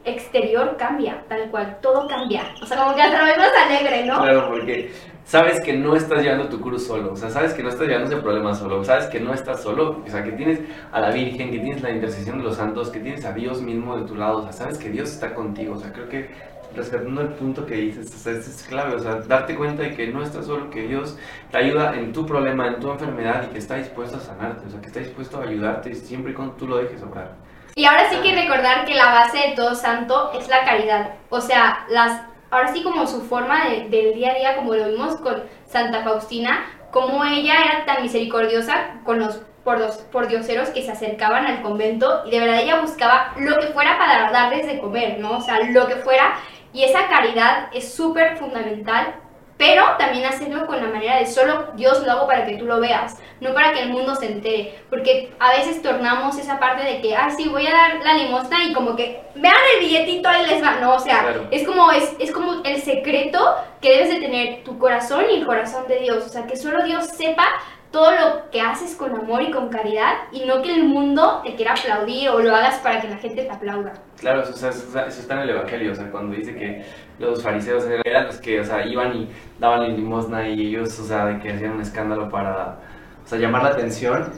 exterior 0.05 0.77
cambia, 0.77 1.25
tal 1.29 1.51
cual, 1.51 1.79
todo 1.81 2.07
cambia. 2.09 2.55
O 2.63 2.67
sea, 2.67 2.77
como 2.77 2.95
que 2.95 3.03
hasta 3.03 3.19
lo 3.19 3.37
más 3.37 3.53
alegre, 3.67 4.05
¿no? 4.05 4.21
Claro, 4.21 4.49
porque 4.51 4.93
sabes 5.25 5.61
que 5.61 5.73
no 5.73 5.97
estás 5.97 6.23
llevando 6.23 6.49
tu 6.49 6.61
cruz 6.61 6.87
solo, 6.87 7.13
o 7.13 7.17
sea, 7.17 7.31
sabes 7.31 7.55
que 7.55 7.63
no 7.63 7.69
estás 7.69 7.87
llevando 7.87 8.11
ese 8.11 8.21
problema 8.21 8.55
solo, 8.55 8.85
sabes 8.85 9.07
que 9.07 9.21
no 9.21 9.33
estás 9.33 9.63
solo, 9.63 10.03
o 10.07 10.11
sea, 10.11 10.23
que 10.25 10.33
tienes 10.33 10.61
a 10.93 11.01
la 11.01 11.11
Virgen, 11.11 11.51
que 11.51 11.59
tienes 11.59 11.83
la 11.83 11.91
intercesión 11.91 12.39
de 12.39 12.45
los 12.45 12.57
santos, 12.57 12.91
que 12.91 13.01
tienes 13.01 13.25
a 13.25 13.33
Dios 13.33 13.63
mismo 13.63 13.97
de 13.97 14.07
tu 14.07 14.15
lado, 14.15 14.39
o 14.39 14.43
sea, 14.43 14.53
sabes 14.53 14.79
que 14.79 14.91
Dios 14.91 15.11
está 15.11 15.35
contigo, 15.35 15.75
o 15.75 15.79
sea, 15.79 15.93
creo 15.93 16.09
que 16.09 16.53
rescatando 16.75 17.21
el 17.21 17.29
punto 17.29 17.67
que 17.67 17.75
dices, 17.75 18.13
o 18.15 18.19
sea, 18.19 18.33
es 18.33 18.67
clave, 18.69 18.95
o 18.95 18.99
sea, 18.99 19.17
darte 19.17 19.55
cuenta 19.55 19.83
de 19.83 19.95
que 19.95 20.07
no 20.09 20.23
estás 20.23 20.47
solo, 20.47 20.71
que 20.71 20.83
Dios 20.83 21.19
te 21.51 21.59
ayuda 21.59 21.95
en 21.95 22.13
tu 22.13 22.27
problema, 22.27 22.67
en 22.67 22.81
tu 22.81 22.91
enfermedad 22.91 23.45
y 23.49 23.53
que 23.53 23.59
está 23.59 23.77
dispuesto 23.77 24.17
a 24.17 24.21
sanarte, 24.21 24.67
o 24.67 24.71
sea, 24.71 24.81
que 24.81 24.87
está 24.87 25.01
dispuesto 25.01 25.39
a 25.39 25.45
ayudarte 25.45 25.95
siempre 25.95 26.33
y 26.33 26.35
cuando 26.35 26.55
tú 26.55 26.67
lo 26.67 26.79
dejes 26.79 27.03
obrar. 27.03 27.33
Y 27.75 27.85
ahora 27.85 28.09
sí 28.11 28.17
que 28.23 28.35
recordar 28.35 28.85
que 28.85 28.95
la 28.95 29.13
base 29.13 29.39
de 29.39 29.57
todo 29.57 29.75
santo 29.75 30.31
es 30.33 30.49
la 30.49 30.65
caridad, 30.65 31.15
o 31.31 31.41
sea, 31.41 31.87
las 31.91 32.32
ahora 32.53 32.73
sí 32.73 32.83
como 32.83 33.07
su 33.09 33.23
forma 33.23 33.65
de, 33.65 33.89
del 33.89 34.15
día 34.15 34.31
a 34.31 34.35
día, 34.35 34.57
como 34.57 34.75
lo 34.75 34.89
vimos 34.89 35.17
con 35.17 35.43
Santa 35.67 36.05
Faustina, 36.05 36.67
como 36.93 37.25
ella 37.25 37.55
era 37.65 37.85
tan 37.87 38.03
misericordiosa 38.03 39.01
con 39.05 39.19
los 39.19 39.41
por, 39.65 39.79
los, 39.79 39.97
por 39.97 40.27
dioseros 40.27 40.71
que 40.71 40.83
se 40.83 40.91
acercaban 40.91 41.47
al 41.47 41.63
convento 41.63 42.23
y 42.27 42.31
de 42.31 42.41
verdad 42.41 42.61
ella 42.61 42.81
buscaba 42.81 43.33
lo 43.39 43.61
que 43.61 43.69
fuera 43.69 43.97
para 43.97 44.31
darles 44.31 44.67
de 44.67 44.81
comer, 44.81 45.21
¿no? 45.21 45.39
O 45.39 45.41
sea, 45.41 45.61
lo 45.61 45.87
que 45.87 45.97
fuera. 45.97 46.35
Y 46.73 46.83
esa 46.83 47.07
caridad 47.09 47.69
es 47.73 47.95
súper 47.95 48.37
fundamental 48.39 49.15
pero 49.63 49.85
también 49.97 50.25
hacerlo 50.25 50.67
con 50.67 50.79
la 50.79 50.89
manera 50.89 51.19
de 51.21 51.27
solo 51.27 51.69
Dios 51.77 52.05
lo 52.05 52.11
hago 52.11 52.27
para 52.27 52.45
que 52.45 52.57
tú 52.57 52.65
lo 52.65 52.81
veas, 52.81 53.17
no 53.41 53.55
para 53.55 53.73
que 53.73 53.83
el 53.83 53.91
mundo 53.91 54.17
se 54.17 54.27
entere, 54.27 54.83
porque 54.91 55.33
a 55.39 55.53
veces 55.53 55.81
tornamos 55.81 56.37
esa 56.37 56.59
parte 56.59 56.83
de 56.83 57.01
que, 57.01 57.15
ah, 57.15 57.31
sí, 57.31 57.49
voy 57.49 57.69
a 57.69 57.71
dar 57.71 58.01
la 58.03 58.15
limosna 58.15 58.65
y 58.65 58.73
como 58.73 58.97
que, 58.97 59.23
vean 59.37 59.55
el 59.77 59.87
billetito, 59.87 60.29
ahí 60.29 60.49
les 60.49 60.61
va, 60.61 60.81
no, 60.81 60.97
o 60.97 60.99
sea, 60.99 61.47
es, 61.53 61.65
como, 61.65 61.93
es, 61.93 62.13
es 62.19 62.33
como 62.33 62.65
el 62.65 62.83
secreto 62.83 63.55
que 63.81 63.99
debes 63.99 64.09
de 64.09 64.21
tener 64.21 64.65
tu 64.65 64.81
corazón 64.81 65.27
y 65.31 65.37
el 65.37 65.47
corazón 65.47 65.87
de 65.87 66.01
Dios, 66.01 66.27
o 66.27 66.29
sea, 66.29 66.45
que 66.45 66.57
solo 66.57 66.83
Dios 66.83 67.07
sepa 67.07 67.47
todo 67.93 68.11
lo 68.11 68.51
que 68.51 68.61
haces 68.61 68.97
con 68.97 69.15
amor 69.15 69.43
y 69.43 69.51
con 69.53 69.69
caridad 69.69 70.15
y 70.33 70.45
no 70.47 70.63
que 70.63 70.75
el 70.75 70.85
mundo 70.85 71.43
te 71.45 71.55
quiera 71.55 71.75
aplaudir 71.75 72.31
o 72.31 72.41
lo 72.41 72.57
hagas 72.57 72.79
para 72.79 73.01
que 73.01 73.09
la 73.09 73.19
gente 73.19 73.45
te 73.45 73.51
aplauda. 73.51 73.93
Claro, 74.19 74.43
eso, 74.43 74.69
eso, 74.69 74.99
está 75.07 75.35
en 75.35 75.41
el 75.41 75.51
Evangelio, 75.51 75.93
o 75.93 75.95
sea, 75.95 76.11
cuando 76.11 76.35
dice 76.35 76.55
que 76.55 76.85
los 77.27 77.43
fariseos 77.43 77.85
eran 78.05 78.27
los 78.27 78.37
que, 78.39 78.61
o 78.61 78.65
sea, 78.65 78.87
iban 78.87 79.15
y 79.17 79.29
daban 79.59 79.97
limosna 79.97 80.49
y 80.49 80.69
ellos, 80.69 80.99
o 80.99 81.05
sea, 81.05 81.27
de 81.27 81.39
que 81.39 81.53
hacían 81.53 81.73
un 81.73 81.81
escándalo 81.81 82.29
para, 82.29 82.79
o 83.25 83.29
sea, 83.29 83.39
llamar 83.39 83.63
la 83.63 83.71
atención 83.71 84.31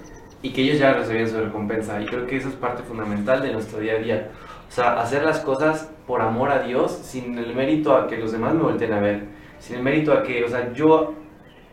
y 0.43 0.53
que 0.53 0.62
ellos 0.62 0.79
ya 0.79 0.93
recibían 0.93 1.29
su 1.29 1.41
recompensa. 1.41 2.00
Y 2.00 2.07
creo 2.07 2.26
que 2.26 2.37
eso 2.37 2.49
es 2.49 2.55
parte 2.55 2.83
fundamental 2.83 3.43
de 3.43 3.53
nuestro 3.53 3.81
día 3.81 3.95
a 3.95 3.99
día. 3.99 4.31
O 4.69 4.73
sea, 4.73 5.00
hacer 5.00 5.25
las 5.25 5.41
cosas 5.41 5.91
por 6.07 6.21
amor 6.21 6.50
a 6.50 6.61
Dios, 6.61 6.93
sin 6.93 7.38
el 7.38 7.55
mérito 7.55 7.97
a 7.97 8.07
que 8.07 8.19
los 8.19 8.33
demás 8.33 8.55
me 8.55 8.62
volteen 8.62 8.93
a 8.93 9.00
ver, 9.00 9.25
sin 9.59 9.76
el 9.76 9.83
mérito 9.83 10.12
a 10.12 10.23
que, 10.23 10.45
o 10.45 10.49
sea, 10.49 10.73
yo 10.73 11.14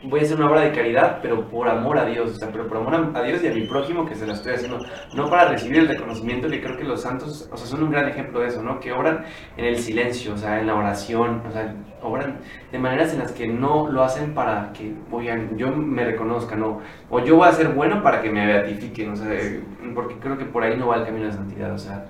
voy 0.04 0.20
a 0.20 0.24
hacer 0.24 0.38
una 0.38 0.50
obra 0.50 0.62
de 0.62 0.72
caridad, 0.72 1.20
pero 1.22 1.48
por 1.48 1.68
amor 1.70 1.98
a 1.98 2.06
Dios, 2.06 2.32
o 2.32 2.34
sea, 2.34 2.52
pero 2.52 2.68
por 2.68 2.78
amor 2.78 3.12
a 3.16 3.24
Dios 3.24 3.44
y 3.44 3.48
a 3.48 3.54
mi 3.54 3.68
prójimo 3.68 4.06
que 4.06 4.16
se 4.16 4.26
la 4.26 4.34
estoy 4.34 4.54
haciendo, 4.54 4.80
no 5.14 5.30
para 5.30 5.50
recibir 5.50 5.80
el 5.80 5.88
reconocimiento, 5.88 6.50
que 6.50 6.62
creo 6.62 6.78
que 6.78 6.84
los 6.84 7.02
santos, 7.02 7.48
o 7.52 7.58
sea, 7.58 7.68
son 7.68 7.84
un 7.84 7.92
gran 7.92 8.08
ejemplo 8.08 8.40
de 8.40 8.48
eso, 8.48 8.64
¿no? 8.64 8.80
Que 8.80 8.92
obran 8.92 9.26
en 9.58 9.66
el 9.66 9.78
silencio, 9.78 10.34
o 10.34 10.38
sea, 10.38 10.60
en 10.60 10.68
la 10.68 10.76
oración, 10.76 11.44
o 11.48 11.52
sea, 11.52 11.76
obran 12.02 12.40
de 12.72 12.80
maneras 12.80 13.14
en 13.14 13.20
las 13.20 13.32
que 13.32 13.48
no 13.48 13.90
lo 13.90 14.04
hacen 14.04 14.34
para 14.34 14.74
que, 14.74 14.94
oigan, 15.12 15.56
yo 15.58 15.72
me 15.72 16.04
reconozca, 16.04 16.56
¿no? 16.56 16.80
O 17.10 17.20
yo 17.20 17.36
voy 17.36 17.48
a 17.48 17.52
ser 17.52 17.70
bueno 17.70 18.02
para 18.02 18.22
que 18.22 18.32
me 18.32 18.46
beatifiquen, 18.46 19.12
o 19.12 19.16
sea, 19.16 19.30
porque 19.94 20.16
creo 20.20 20.38
que 20.38 20.46
por 20.46 20.64
ahí 20.64 20.78
no 20.78 20.88
va 20.88 20.98
el 20.98 21.06
camino 21.06 21.26
de 21.28 21.34
santidad, 21.34 21.74
o 21.74 21.78
sea, 21.78 22.08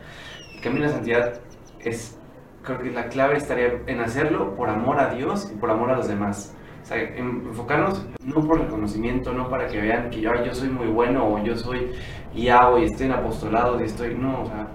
el 0.55 0.61
camino 0.61 0.85
de 0.85 0.91
santidad 0.93 1.41
es, 1.79 2.17
creo 2.63 2.79
que 2.79 2.91
la 2.91 3.07
clave 3.09 3.35
estaría 3.35 3.81
en 3.85 3.99
hacerlo 3.99 4.55
por 4.55 4.69
amor 4.69 4.97
a 4.99 5.13
Dios 5.13 5.51
y 5.53 5.57
por 5.57 5.69
amor 5.69 5.91
a 5.91 5.97
los 5.97 6.07
demás 6.07 6.55
enfocarnos 6.89 8.05
no 8.23 8.45
por 8.47 8.59
reconocimiento, 8.61 9.33
no 9.33 9.49
para 9.49 9.67
que 9.67 9.79
vean 9.79 10.09
que 10.09 10.21
yo, 10.21 10.31
soy 10.53 10.69
muy 10.69 10.87
bueno 10.87 11.25
o 11.25 11.43
yo 11.43 11.55
soy 11.55 11.91
y 12.33 12.49
hago 12.49 12.79
y 12.79 12.85
estoy 12.85 13.07
en 13.07 13.13
apostolado 13.13 13.79
y 13.79 13.83
estoy, 13.83 14.15
no, 14.15 14.41
o 14.41 14.45
sea, 14.45 14.67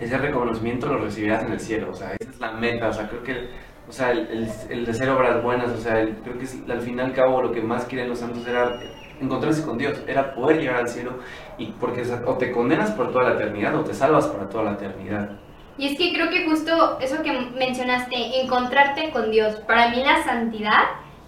ese 0.00 0.18
reconocimiento 0.18 0.86
lo 0.86 0.98
recibirás 0.98 1.44
en 1.44 1.52
el 1.52 1.60
cielo, 1.60 1.90
o 1.90 1.94
sea, 1.94 2.14
esa 2.18 2.30
es 2.30 2.40
la 2.40 2.52
meta, 2.52 2.88
o 2.88 2.92
sea, 2.92 3.08
creo 3.08 3.22
que, 3.22 3.48
o 3.88 3.92
sea, 3.92 4.10
el, 4.10 4.48
el, 4.68 4.84
de 4.84 4.90
hacer 4.90 5.08
obras 5.10 5.42
buenas, 5.42 5.70
o 5.70 5.78
sea, 5.78 5.94
creo 5.94 6.38
que 6.38 6.72
al 6.72 6.80
fin 6.80 7.00
y 7.00 7.12
cabo 7.12 7.42
lo 7.42 7.52
que 7.52 7.60
más 7.60 7.84
quieren 7.84 8.08
los 8.08 8.18
santos 8.18 8.46
era 8.46 8.72
encontrarse 9.20 9.64
con 9.64 9.78
Dios, 9.78 10.02
era 10.06 10.34
poder 10.34 10.60
llegar 10.60 10.76
al 10.76 10.88
cielo 10.88 11.12
y 11.58 11.66
porque 11.72 12.02
o 12.26 12.34
te 12.34 12.50
condenas 12.50 12.90
por 12.92 13.12
toda 13.12 13.30
la 13.30 13.34
eternidad 13.34 13.74
o 13.76 13.84
te 13.84 13.94
salvas 13.94 14.26
para 14.26 14.48
toda 14.48 14.64
la 14.64 14.72
eternidad. 14.72 15.30
Y 15.76 15.88
es 15.88 15.98
que 15.98 16.12
creo 16.12 16.30
que 16.30 16.44
justo 16.48 16.98
eso 17.00 17.22
que 17.22 17.32
mencionaste, 17.56 18.42
encontrarte 18.42 19.10
con 19.10 19.30
Dios, 19.30 19.56
para 19.66 19.90
mí 19.90 20.02
la 20.04 20.22
santidad 20.22 20.84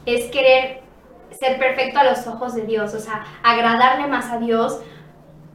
es 0.06 0.30
querer 0.30 0.82
ser 1.38 1.58
perfecto 1.58 1.98
a 1.98 2.04
los 2.04 2.26
ojos 2.26 2.54
de 2.54 2.62
Dios, 2.62 2.94
o 2.94 3.00
sea, 3.00 3.24
agradarle 3.42 4.06
más 4.06 4.30
a 4.30 4.38
Dios, 4.38 4.80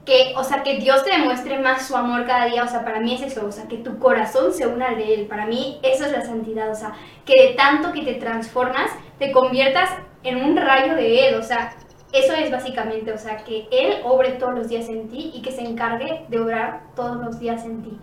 que, 0.06 0.34
o 0.36 0.44
sea, 0.44 0.64
que 0.64 0.78
Dios 0.78 1.04
te 1.04 1.12
demuestre 1.12 1.60
más 1.60 1.88
su 1.88 1.96
amor 1.96 2.26
cada 2.26 2.46
día, 2.46 2.64
o 2.64 2.68
sea, 2.68 2.84
para 2.84 3.00
mí 3.00 3.16
es 3.16 3.22
eso, 3.22 3.46
o 3.46 3.52
sea, 3.52 3.68
que 3.68 3.78
tu 3.78 4.00
corazón 4.00 4.54
se 4.54 4.68
una 4.68 4.90
al 4.90 4.98
de 4.98 5.14
Él, 5.14 5.28
para 5.28 5.46
mí 5.46 5.80
eso 5.84 6.06
es 6.06 6.12
la 6.12 6.22
santidad, 6.22 6.70
o 6.70 6.76
sea, 6.76 6.94
que 7.26 7.34
de 7.40 7.54
tanto 7.54 7.92
que 7.92 8.04
te 8.04 8.16
transformas, 8.16 8.92
te 9.20 9.32
conviertas 9.32 9.90
en 10.24 10.44
un 10.44 10.58
rayo 10.58 10.96
de 10.96 11.28
Él, 11.28 11.36
o 11.36 11.44
sea, 11.44 11.76
eso 12.14 12.34
es 12.34 12.52
básicamente, 12.52 13.14
o 13.14 13.18
sea, 13.18 13.38
que 13.38 13.68
Él 13.72 14.02
obre 14.04 14.32
todos 14.34 14.54
los 14.56 14.68
días 14.68 14.90
en 14.90 15.08
ti 15.08 15.32
y 15.34 15.42
que 15.42 15.52
se 15.52 15.62
encargue 15.62 16.26
de 16.28 16.40
obrar 16.40 16.82
todos 16.96 17.18
los 17.18 17.40
días 17.40 17.64
en 17.64 17.84
ti. 17.84 17.98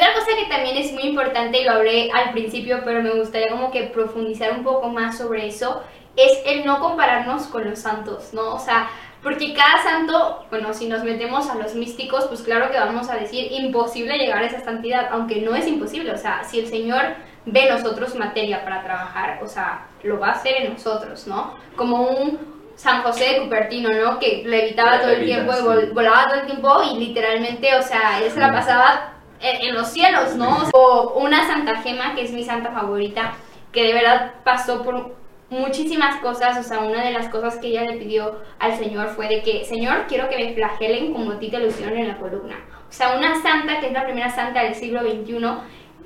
Otra 0.00 0.14
cosa 0.14 0.30
que 0.34 0.46
también 0.46 0.78
es 0.78 0.94
muy 0.94 1.02
importante, 1.02 1.60
y 1.60 1.64
lo 1.64 1.72
hablé 1.72 2.10
al 2.10 2.32
principio, 2.32 2.80
pero 2.86 3.02
me 3.02 3.10
gustaría 3.10 3.50
como 3.50 3.70
que 3.70 3.82
profundizar 3.82 4.50
un 4.52 4.64
poco 4.64 4.88
más 4.88 5.18
sobre 5.18 5.46
eso, 5.46 5.82
es 6.16 6.40
el 6.46 6.64
no 6.64 6.80
compararnos 6.80 7.48
con 7.48 7.68
los 7.68 7.80
santos, 7.80 8.32
¿no? 8.32 8.54
O 8.54 8.58
sea, 8.58 8.88
porque 9.22 9.52
cada 9.52 9.82
santo, 9.82 10.46
bueno, 10.48 10.72
si 10.72 10.88
nos 10.88 11.04
metemos 11.04 11.50
a 11.50 11.56
los 11.56 11.74
místicos, 11.74 12.24
pues 12.28 12.40
claro 12.40 12.70
que 12.70 12.78
vamos 12.78 13.10
a 13.10 13.16
decir 13.16 13.52
imposible 13.52 14.16
llegar 14.16 14.42
a 14.42 14.46
esa 14.46 14.64
santidad, 14.64 15.08
aunque 15.10 15.42
no 15.42 15.54
es 15.54 15.66
imposible, 15.66 16.12
o 16.12 16.16
sea, 16.16 16.44
si 16.44 16.60
el 16.60 16.68
Señor 16.68 17.02
ve 17.44 17.68
nosotros 17.68 18.14
materia 18.14 18.64
para 18.64 18.82
trabajar, 18.82 19.40
o 19.42 19.46
sea, 19.48 19.86
lo 20.02 20.18
va 20.18 20.28
a 20.28 20.32
hacer 20.32 20.62
en 20.62 20.72
nosotros, 20.72 21.26
¿no? 21.26 21.56
Como 21.76 22.04
un 22.04 22.38
San 22.74 23.02
José 23.02 23.34
de 23.34 23.40
Cupertino, 23.42 23.90
¿no? 23.90 24.18
Que 24.18 24.44
levitaba 24.46 24.98
todo 24.98 25.10
el 25.10 25.26
tiempo 25.26 25.52
y 25.52 25.92
volaba 25.92 26.24
todo 26.26 26.40
el 26.40 26.46
tiempo 26.46 26.82
y 26.90 26.98
literalmente, 26.98 27.74
o 27.74 27.82
sea, 27.82 28.22
él 28.22 28.30
se 28.30 28.40
la 28.40 28.50
pasaba 28.50 29.19
en, 29.40 29.74
los 29.74 29.88
cielos, 29.88 30.36
¿no? 30.36 30.68
O 30.72 31.18
una 31.20 31.46
Santa 31.46 31.82
Gema, 31.82 32.14
que 32.14 32.22
es 32.22 32.32
mi 32.32 32.44
santa 32.44 32.70
favorita, 32.72 33.34
que 33.72 33.84
de 33.84 33.92
verdad 33.94 34.34
pasó 34.44 34.82
por 34.82 35.14
muchísimas 35.48 36.16
cosas, 36.20 36.58
o 36.58 36.62
sea, 36.62 36.80
una 36.80 37.02
de 37.02 37.12
las 37.12 37.28
cosas 37.28 37.56
que 37.56 37.68
ella 37.68 37.84
le 37.84 37.98
pidió 37.98 38.38
al 38.58 38.76
Señor 38.76 39.08
fue 39.08 39.28
de 39.28 39.42
que, 39.42 39.64
Señor, 39.64 40.06
quiero 40.08 40.28
que 40.28 40.36
me 40.36 40.54
flagelen 40.54 41.12
como 41.12 41.32
a 41.32 41.38
ti 41.38 41.50
te 41.50 41.58
lo 41.58 41.68
en 41.68 42.08
la 42.08 42.18
columna. 42.18 42.56
O 42.88 42.92
sea, 42.92 43.16
una 43.16 43.40
santa 43.42 43.80
que 43.80 43.88
es 43.88 43.92
la 43.92 44.04
primera 44.04 44.30
santa 44.30 44.62
del 44.62 44.74
siglo 44.74 45.00
XXI, 45.00 45.38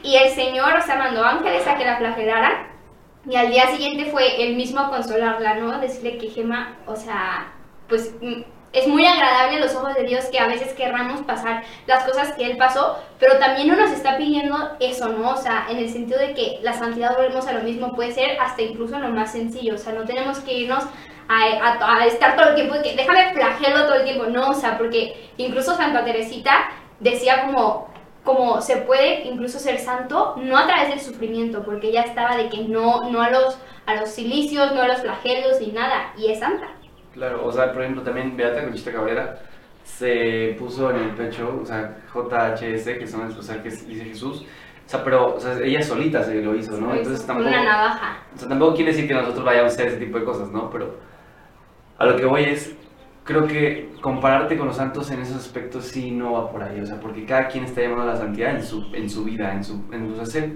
y 0.03 0.16
el 0.16 0.31
Señor, 0.31 0.77
o 0.77 0.83
sea, 0.83 0.97
mandó 0.97 1.25
ángeles 1.25 1.66
a 1.66 1.77
que 1.77 1.85
la 1.85 1.97
flagelaran, 1.97 2.75
y 3.29 3.37
al 3.37 3.51
día 3.51 3.66
siguiente 3.68 4.11
fue 4.11 4.42
el 4.44 4.57
mismo 4.57 4.81
a 4.81 4.90
consolarla, 4.90 5.55
¿no? 5.55 5.79
Decirle 5.81 6.18
que 6.18 6.29
Gema, 6.29 6.77
o 6.87 6.94
sea, 6.94 7.53
pues 7.88 8.14
es 8.74 8.88
muy 8.88 9.06
agradable 9.06 9.56
a 9.56 9.60
los 9.60 9.74
ojos 9.76 9.94
de 9.94 10.02
Dios 10.02 10.24
que 10.26 10.40
a 10.40 10.48
veces 10.48 10.72
querramos 10.72 11.22
pasar 11.22 11.62
las 11.87 12.02
cosas 12.04 12.32
que 12.32 12.44
Él 12.44 12.56
pasó, 12.56 12.98
pero 13.20 13.38
también 13.38 13.68
no 13.68 13.76
nos 13.76 13.92
está 13.92 14.16
pidiendo 14.16 14.56
eso, 14.80 15.08
¿no? 15.08 15.30
O 15.30 15.37
sea, 15.37 15.66
en 15.70 15.78
el 15.78 15.88
sentido 15.88 16.18
de 16.18 16.34
que 16.34 16.58
la 16.62 16.72
santidad, 16.72 17.16
volvemos 17.16 17.46
a 17.46 17.52
lo 17.52 17.62
mismo, 17.62 17.94
puede 17.94 18.12
ser 18.12 18.38
hasta 18.40 18.62
incluso 18.62 18.98
lo 18.98 19.08
más 19.10 19.30
sencillo, 19.30 19.76
o 19.76 19.78
sea, 19.78 19.92
no 19.92 20.04
tenemos 20.04 20.40
que 20.40 20.54
irnos 20.54 20.84
a, 21.28 22.04
estar 22.06 22.37
todo 22.37 22.50
el 22.50 22.54
tiempo, 22.56 22.74
que 22.82 22.96
déjame 22.96 23.32
flagelo 23.32 23.84
todo 23.84 23.94
el 23.94 24.04
tiempo, 24.04 24.26
no, 24.26 24.50
o 24.50 24.54
sea, 24.54 24.76
porque 24.76 25.30
incluso 25.37 25.76
Santa 25.76 26.04
Teresita 26.04 26.70
decía 26.98 27.46
como, 27.46 27.88
como 28.24 28.60
se 28.60 28.78
puede 28.78 29.22
incluso 29.22 29.60
ser 29.60 29.78
santo, 29.78 30.34
no 30.37 30.58
a 30.58 30.66
través 30.66 30.88
del 30.88 31.00
sufrimiento, 31.00 31.62
porque 31.62 31.88
ella 31.88 32.02
estaba 32.02 32.37
de 32.37 32.48
que 32.48 32.64
no, 32.64 33.08
no 33.10 33.22
a 33.22 33.30
los, 33.30 33.56
a 33.87 33.94
los 33.94 34.10
silicios, 34.10 34.72
no 34.72 34.82
a 34.82 34.88
los 34.88 35.00
flagelos 35.00 35.60
ni 35.60 35.68
nada, 35.68 36.12
y 36.18 36.32
es 36.32 36.40
santa. 36.40 36.68
Claro, 37.14 37.46
o 37.46 37.53
sea, 37.53 37.72
por 37.72 37.83
ejemplo, 37.83 38.03
también 38.03 38.37
Beata 38.37 38.64
Conchita 38.64 38.92
Cabrera 38.92 39.38
se 39.85 40.57
puso 40.59 40.90
en 40.90 40.96
el 40.96 41.14
pecho, 41.14 41.61
o 41.62 41.64
sea, 41.64 41.96
JHS, 42.12 42.98
que 42.98 43.07
son 43.07 43.22
o 43.22 43.42
sea, 43.42 43.62
que 43.62 43.70
dice 43.70 44.05
Jesús, 44.05 44.44
o 44.85 44.88
sea, 44.88 45.05
pero 45.05 45.37
o 45.37 45.40
sea, 45.40 45.57
ella 45.62 45.81
solita 45.81 46.24
se 46.24 46.42
lo 46.42 46.57
hizo, 46.57 46.77
¿no? 46.77 46.92
Entonces 46.92 47.24
tampoco... 47.24 47.48
Una 47.48 47.62
navaja. 47.64 48.18
O 48.35 48.38
sea, 48.38 48.48
tampoco 48.48 48.74
quiere 48.74 48.90
decir 48.90 49.07
que 49.07 49.14
nosotros 49.14 49.44
vayamos 49.44 49.72
a 49.72 49.74
hacer 49.74 49.87
ese 49.88 49.98
tipo 49.98 50.18
de 50.18 50.24
cosas, 50.24 50.50
¿no? 50.50 50.68
Pero 50.70 50.96
a 51.98 52.07
lo 52.07 52.16
que 52.16 52.27
voy 52.27 52.44
es, 52.44 52.77
creo 53.22 53.46
que 53.46 53.94
compararte 54.00 54.59
con 54.59 54.66
los 54.66 54.77
santos 54.77 55.09
en 55.12 55.20
esos 55.20 55.37
aspectos 55.37 55.85
sí 55.85 56.11
no 56.11 56.33
va 56.33 56.50
por 56.50 56.64
ahí, 56.64 56.81
o 56.81 56.87
sea, 56.87 56.98
porque 56.98 57.24
cada 57.24 57.46
quien 57.46 57.64
está 57.64 57.81
llamando 57.81 58.03
a 58.03 58.07
la 58.07 58.16
santidad 58.16 58.57
en 58.57 58.64
su, 58.64 58.92
en 58.92 59.09
su 59.09 59.22
vida, 59.22 59.55
en 59.55 59.62
su, 59.62 59.85
en 59.92 60.12
su 60.16 60.20
hacer 60.20 60.50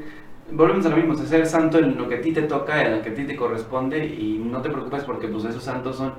volvemos 0.51 0.87
a 0.87 0.89
lo 0.91 0.97
mismo, 0.97 1.15
ser 1.15 1.47
santo 1.47 1.79
en 1.79 1.97
lo 1.97 2.09
que 2.09 2.17
a 2.17 2.21
ti 2.21 2.33
te 2.33 2.43
toca, 2.43 2.83
en 2.83 2.97
lo 2.97 3.03
que 3.03 3.11
a 3.11 3.15
ti 3.15 3.25
te 3.25 3.37
corresponde 3.37 4.05
y 4.05 4.39
no 4.39 4.61
te 4.61 4.71
preocupes 4.71 5.05
porque 5.05 5.29
pues 5.29 5.45
esos 5.45 5.63
santos 5.63 5.97
son 5.97 6.15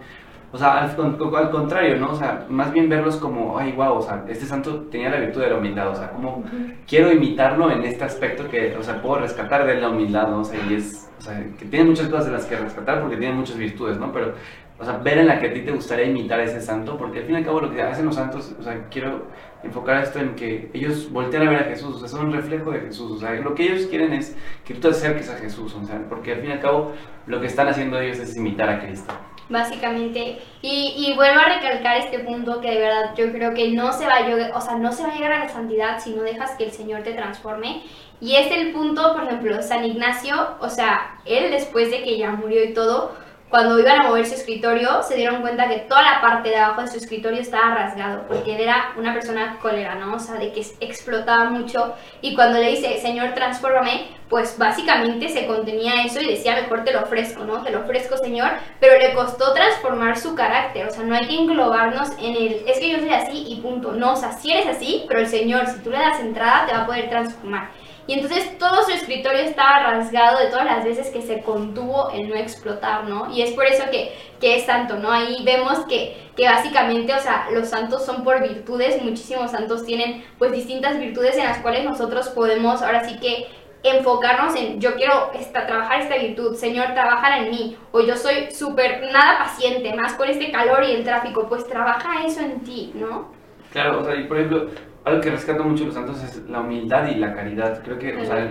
o 0.51 0.57
sea, 0.57 0.83
al, 0.83 0.89
al, 0.89 1.51
contrario, 1.51 1.97
¿no? 1.97 2.11
O 2.11 2.15
sea, 2.15 2.45
más 2.49 2.73
bien 2.73 2.89
verlos 2.89 3.17
como, 3.17 3.59
ay, 3.59 3.71
wow, 3.73 3.97
o 3.97 4.01
sea, 4.01 4.25
este 4.27 4.45
santo 4.45 4.87
tenía 4.91 5.09
la 5.09 5.19
virtud 5.19 5.41
de 5.41 5.49
la 5.49 5.57
humildad, 5.57 5.89
o 5.89 5.95
sea, 5.95 6.09
como 6.09 6.43
quiero 6.87 7.11
imitarlo 7.11 7.69
en 7.71 7.83
este 7.83 8.03
aspecto 8.03 8.49
que, 8.49 8.75
o 8.75 8.81
sea, 8.81 8.99
puedo 9.01 9.19
rescatar 9.21 9.65
de 9.67 9.75
la 9.75 9.89
humildad, 9.89 10.27
¿no? 10.27 10.39
O 10.39 10.43
sea, 10.43 10.59
y 10.67 10.73
es, 10.73 11.07
o 11.19 11.21
sea, 11.21 11.45
que 11.57 11.65
tiene 11.65 11.85
muchas 11.85 12.07
cosas 12.07 12.25
de 12.25 12.31
las 12.31 12.45
que 12.45 12.55
rescatar 12.55 13.01
porque 13.01 13.17
tiene 13.17 13.35
muchas 13.35 13.57
virtudes, 13.57 13.97
¿no? 13.97 14.11
Pero, 14.11 14.33
o 14.79 14.85
sea, 14.85 14.97
ver 14.97 15.19
en 15.19 15.27
la 15.27 15.39
que 15.39 15.49
a 15.49 15.53
ti 15.53 15.61
te 15.61 15.71
gustaría 15.71 16.05
imitar 16.05 16.39
a 16.39 16.43
ese 16.43 16.61
santo, 16.61 16.97
porque 16.97 17.19
al 17.19 17.25
fin 17.25 17.35
y 17.35 17.37
al 17.39 17.45
cabo 17.45 17.61
lo 17.61 17.71
que 17.71 17.83
hacen 17.83 18.05
los 18.05 18.15
santos, 18.15 18.55
o 18.57 18.63
sea, 18.63 18.87
quiero 18.89 19.27
enfocar 19.61 20.01
esto 20.01 20.19
en 20.19 20.35
que 20.35 20.71
ellos 20.73 21.11
voltean 21.11 21.45
a 21.47 21.49
ver 21.51 21.59
a 21.59 21.65
Jesús, 21.65 21.97
o 21.97 21.99
sea, 21.99 22.07
son 22.07 22.27
un 22.27 22.33
reflejo 22.33 22.71
de 22.71 22.79
Jesús, 22.79 23.11
o 23.11 23.19
sea, 23.19 23.33
lo 23.33 23.53
que 23.53 23.63
ellos 23.63 23.87
quieren 23.87 24.13
es 24.13 24.35
que 24.65 24.73
tú 24.73 24.79
te 24.79 24.87
acerques 24.87 25.29
a 25.29 25.35
Jesús, 25.35 25.75
o 25.75 25.83
sea, 25.83 26.01
porque 26.09 26.33
al 26.33 26.39
fin 26.39 26.49
y 26.49 26.53
al 26.53 26.61
cabo 26.61 26.93
lo 27.27 27.39
que 27.39 27.47
están 27.47 27.67
haciendo 27.67 27.99
ellos 27.99 28.17
es 28.19 28.35
imitar 28.37 28.69
a 28.69 28.79
Cristo 28.79 29.13
básicamente. 29.49 30.39
Y, 30.61 31.13
vuelvo 31.15 31.39
a 31.39 31.55
recalcar 31.55 31.97
este 31.97 32.19
punto 32.19 32.61
que 32.61 32.71
de 32.71 32.79
verdad 32.79 33.15
yo 33.15 33.31
creo 33.31 33.53
que 33.53 33.71
no 33.71 33.91
se, 33.91 34.05
va 34.05 34.17
a, 34.17 34.57
o 34.57 34.61
sea, 34.61 34.75
no 34.75 34.91
se 34.91 35.03
va 35.03 35.09
a 35.09 35.15
llegar 35.15 35.31
a 35.33 35.39
la 35.39 35.49
santidad 35.49 35.99
si 35.99 36.11
no 36.11 36.23
dejas 36.23 36.51
que 36.51 36.65
el 36.65 36.71
Señor 36.71 37.03
te 37.03 37.13
transforme. 37.13 37.83
Y 38.21 38.35
es 38.35 38.51
el 38.51 38.71
punto, 38.71 39.13
por 39.13 39.23
ejemplo, 39.23 39.61
San 39.61 39.85
Ignacio, 39.85 40.55
o 40.59 40.69
sea, 40.69 41.19
él 41.25 41.51
después 41.51 41.89
de 41.89 42.03
que 42.03 42.17
ya 42.17 42.31
murió 42.31 42.63
y 42.63 42.73
todo, 42.73 43.13
cuando 43.49 43.79
iban 43.79 44.01
a 44.01 44.07
mover 44.09 44.27
su 44.27 44.35
escritorio, 44.35 45.01
se 45.01 45.15
dieron 45.15 45.41
cuenta 45.41 45.67
que 45.67 45.79
toda 45.79 46.03
la 46.03 46.21
parte 46.21 46.49
de 46.49 46.57
abajo 46.57 46.81
de 46.81 46.87
su 46.87 46.97
escritorio 46.97 47.39
estaba 47.39 47.73
rasgado, 47.73 48.27
porque 48.27 48.55
él 48.55 48.61
era 48.61 48.93
una 48.97 49.13
persona 49.13 49.57
cólera, 49.61 49.95
¿no? 49.95 50.15
O 50.15 50.19
sea, 50.19 50.35
de 50.35 50.51
que 50.51 50.63
explotaba 50.81 51.49
mucho. 51.49 51.95
Y 52.21 52.35
cuando 52.35 52.59
le 52.59 52.71
dice, 52.71 52.99
Señor, 52.99 53.33
transfórmame, 53.33 54.07
pues 54.29 54.57
básicamente 54.57 55.27
se 55.27 55.47
contenía 55.47 56.03
eso 56.03 56.21
y 56.21 56.27
decía, 56.27 56.55
mejor 56.55 56.83
te 56.83 56.93
lo 56.93 57.01
ofrezco, 57.01 57.43
¿no? 57.45 57.63
Te 57.63 57.71
lo 57.71 57.81
ofrezco, 57.81 58.15
Señor. 58.17 58.51
Pero 58.79 58.99
le 58.99 59.13
costó 59.13 59.53
transformar 59.53 60.17
su 60.17 60.35
carácter, 60.35 60.87
o 60.87 60.91
sea, 60.91 61.03
no 61.03 61.15
hay 61.15 61.27
que 61.27 61.35
englobarnos 61.35 62.11
en 62.19 62.35
el, 62.35 62.63
es 62.67 62.79
que 62.79 62.89
yo 62.89 62.99
soy 62.99 63.13
así 63.13 63.45
y 63.47 63.59
punto. 63.59 63.93
No, 63.93 64.13
o 64.13 64.15
sea, 64.15 64.31
si 64.31 64.51
eres 64.51 64.67
así, 64.67 65.05
pero 65.07 65.19
el 65.21 65.27
Señor, 65.27 65.65
si 65.67 65.79
tú 65.79 65.89
le 65.89 65.97
das 65.97 66.19
entrada, 66.19 66.67
te 66.67 66.73
va 66.73 66.83
a 66.83 66.85
poder 66.85 67.09
transformar. 67.09 67.71
Y 68.09 68.13
entonces 68.13 68.57
todo 68.57 68.83
su 68.85 68.91
escritorio 68.91 69.41
estaba 69.41 69.83
rasgado 69.83 70.39
de 70.39 70.47
todas 70.47 70.65
las 70.65 70.83
veces 70.83 71.09
que 71.11 71.21
se 71.21 71.43
contuvo 71.43 72.09
el 72.09 72.27
no 72.27 72.33
explotar, 72.33 73.03
¿no? 73.03 73.31
Y 73.31 73.43
es 73.43 73.51
por 73.51 73.67
eso 73.67 73.83
que, 73.91 74.11
que 74.39 74.55
es 74.55 74.65
santo, 74.65 74.95
¿no? 74.95 75.11
Ahí 75.11 75.43
vemos 75.43 75.77
que, 75.87 76.17
que 76.35 76.45
básicamente, 76.45 77.13
o 77.13 77.19
sea, 77.19 77.49
los 77.51 77.69
santos 77.69 78.03
son 78.03 78.23
por 78.23 78.41
virtudes, 78.41 78.99
muchísimos 79.03 79.51
santos 79.51 79.85
tienen 79.85 80.25
pues 80.39 80.51
distintas 80.51 80.97
virtudes 80.97 81.37
en 81.37 81.43
las 81.43 81.59
cuales 81.59 81.83
nosotros 81.83 82.29
podemos 82.29 82.81
ahora 82.81 83.03
sí 83.03 83.19
que 83.19 83.45
enfocarnos 83.83 84.55
en 84.55 84.79
yo 84.79 84.95
quiero 84.95 85.31
esta, 85.33 85.65
trabajar 85.65 86.01
esta 86.01 86.17
virtud, 86.17 86.55
Señor, 86.55 86.93
trabaja 86.93 87.37
en 87.39 87.51
mí, 87.51 87.77
o 87.91 88.01
yo 88.01 88.15
soy 88.15 88.51
súper 88.51 89.09
nada 89.11 89.39
paciente, 89.39 89.93
más 89.95 90.13
con 90.13 90.29
este 90.29 90.51
calor 90.51 90.83
y 90.83 90.91
el 90.91 91.03
tráfico, 91.03 91.47
pues 91.47 91.67
trabaja 91.67 92.25
eso 92.25 92.41
en 92.41 92.59
ti, 92.61 92.91
¿no? 92.95 93.31
Claro, 93.71 93.99
o 93.99 94.03
sea, 94.03 94.15
y 94.15 94.23
por 94.23 94.37
ejemplo, 94.37 94.67
algo 95.05 95.21
que 95.21 95.29
rescato 95.29 95.63
mucho 95.63 95.85
los 95.85 95.93
santos 95.93 96.21
es 96.23 96.37
la 96.49 96.59
humildad 96.59 97.07
y 97.07 97.15
la 97.15 97.33
caridad. 97.33 97.81
Creo 97.83 97.97
que, 97.97 98.15
o 98.17 98.25
sea, 98.25 98.49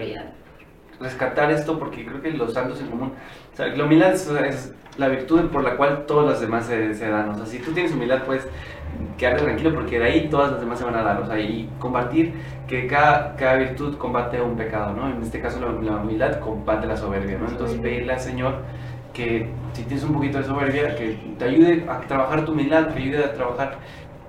rescatar 1.01 1.51
esto 1.51 1.79
porque 1.79 2.05
creo 2.05 2.21
que 2.21 2.31
los 2.33 2.53
santos 2.53 2.81
en 2.81 2.89
común, 2.89 3.13
o 3.53 3.57
sea, 3.57 3.67
la 3.67 3.85
humildad 3.85 4.13
es, 4.13 4.75
la 4.97 5.09
virtud 5.09 5.49
por 5.51 5.63
la 5.63 5.77
cual 5.77 6.07
todos 6.07 6.25
los 6.29 6.41
demás 6.41 6.67
se, 6.67 6.93
se, 6.95 7.09
dan. 7.09 7.29
O 7.29 7.37
sea, 7.37 7.47
si 7.47 7.61
tú 7.61 7.73
tienes 7.73 7.93
humildad, 7.93 8.25
puedes 8.25 8.49
quedarte 9.17 9.45
tranquilo 9.45 9.75
porque 9.75 9.99
de 9.99 10.05
ahí 10.05 10.29
todas 10.29 10.53
las 10.53 10.61
demás 10.61 10.79
se 10.79 10.85
van 10.85 10.97
a 10.97 11.03
dar. 11.03 11.21
O 11.21 11.27
sea, 11.27 11.39
y 11.39 11.69
compartir 11.79 12.35
que 12.67 12.87
cada, 12.87 13.35
cada 13.37 13.57
virtud 13.57 13.97
combate 13.97 14.41
un 14.41 14.57
pecado, 14.57 14.93
¿no? 14.95 15.09
En 15.09 15.23
este 15.23 15.41
caso, 15.41 15.61
la, 15.61 15.97
humildad 15.97 16.41
combate 16.41 16.87
la 16.87 16.97
soberbia, 16.97 17.39
¿no? 17.39 17.49
Entonces, 17.49 17.79
pedirle 17.81 18.13
al 18.13 18.21
Señor 18.21 18.63
que 19.13 19.49
si 19.73 19.83
tienes 19.83 20.05
un 20.05 20.15
poquito 20.15 20.39
de 20.39 20.45
soberbia, 20.45 20.95
que 20.95 21.19
te 21.39 21.45
ayude 21.45 21.87
a 21.89 22.01
trabajar 22.01 22.45
tu 22.45 22.53
humildad, 22.53 22.89
que 22.89 22.99
ayude 22.99 23.25
a 23.25 23.33
trabajar 23.33 23.79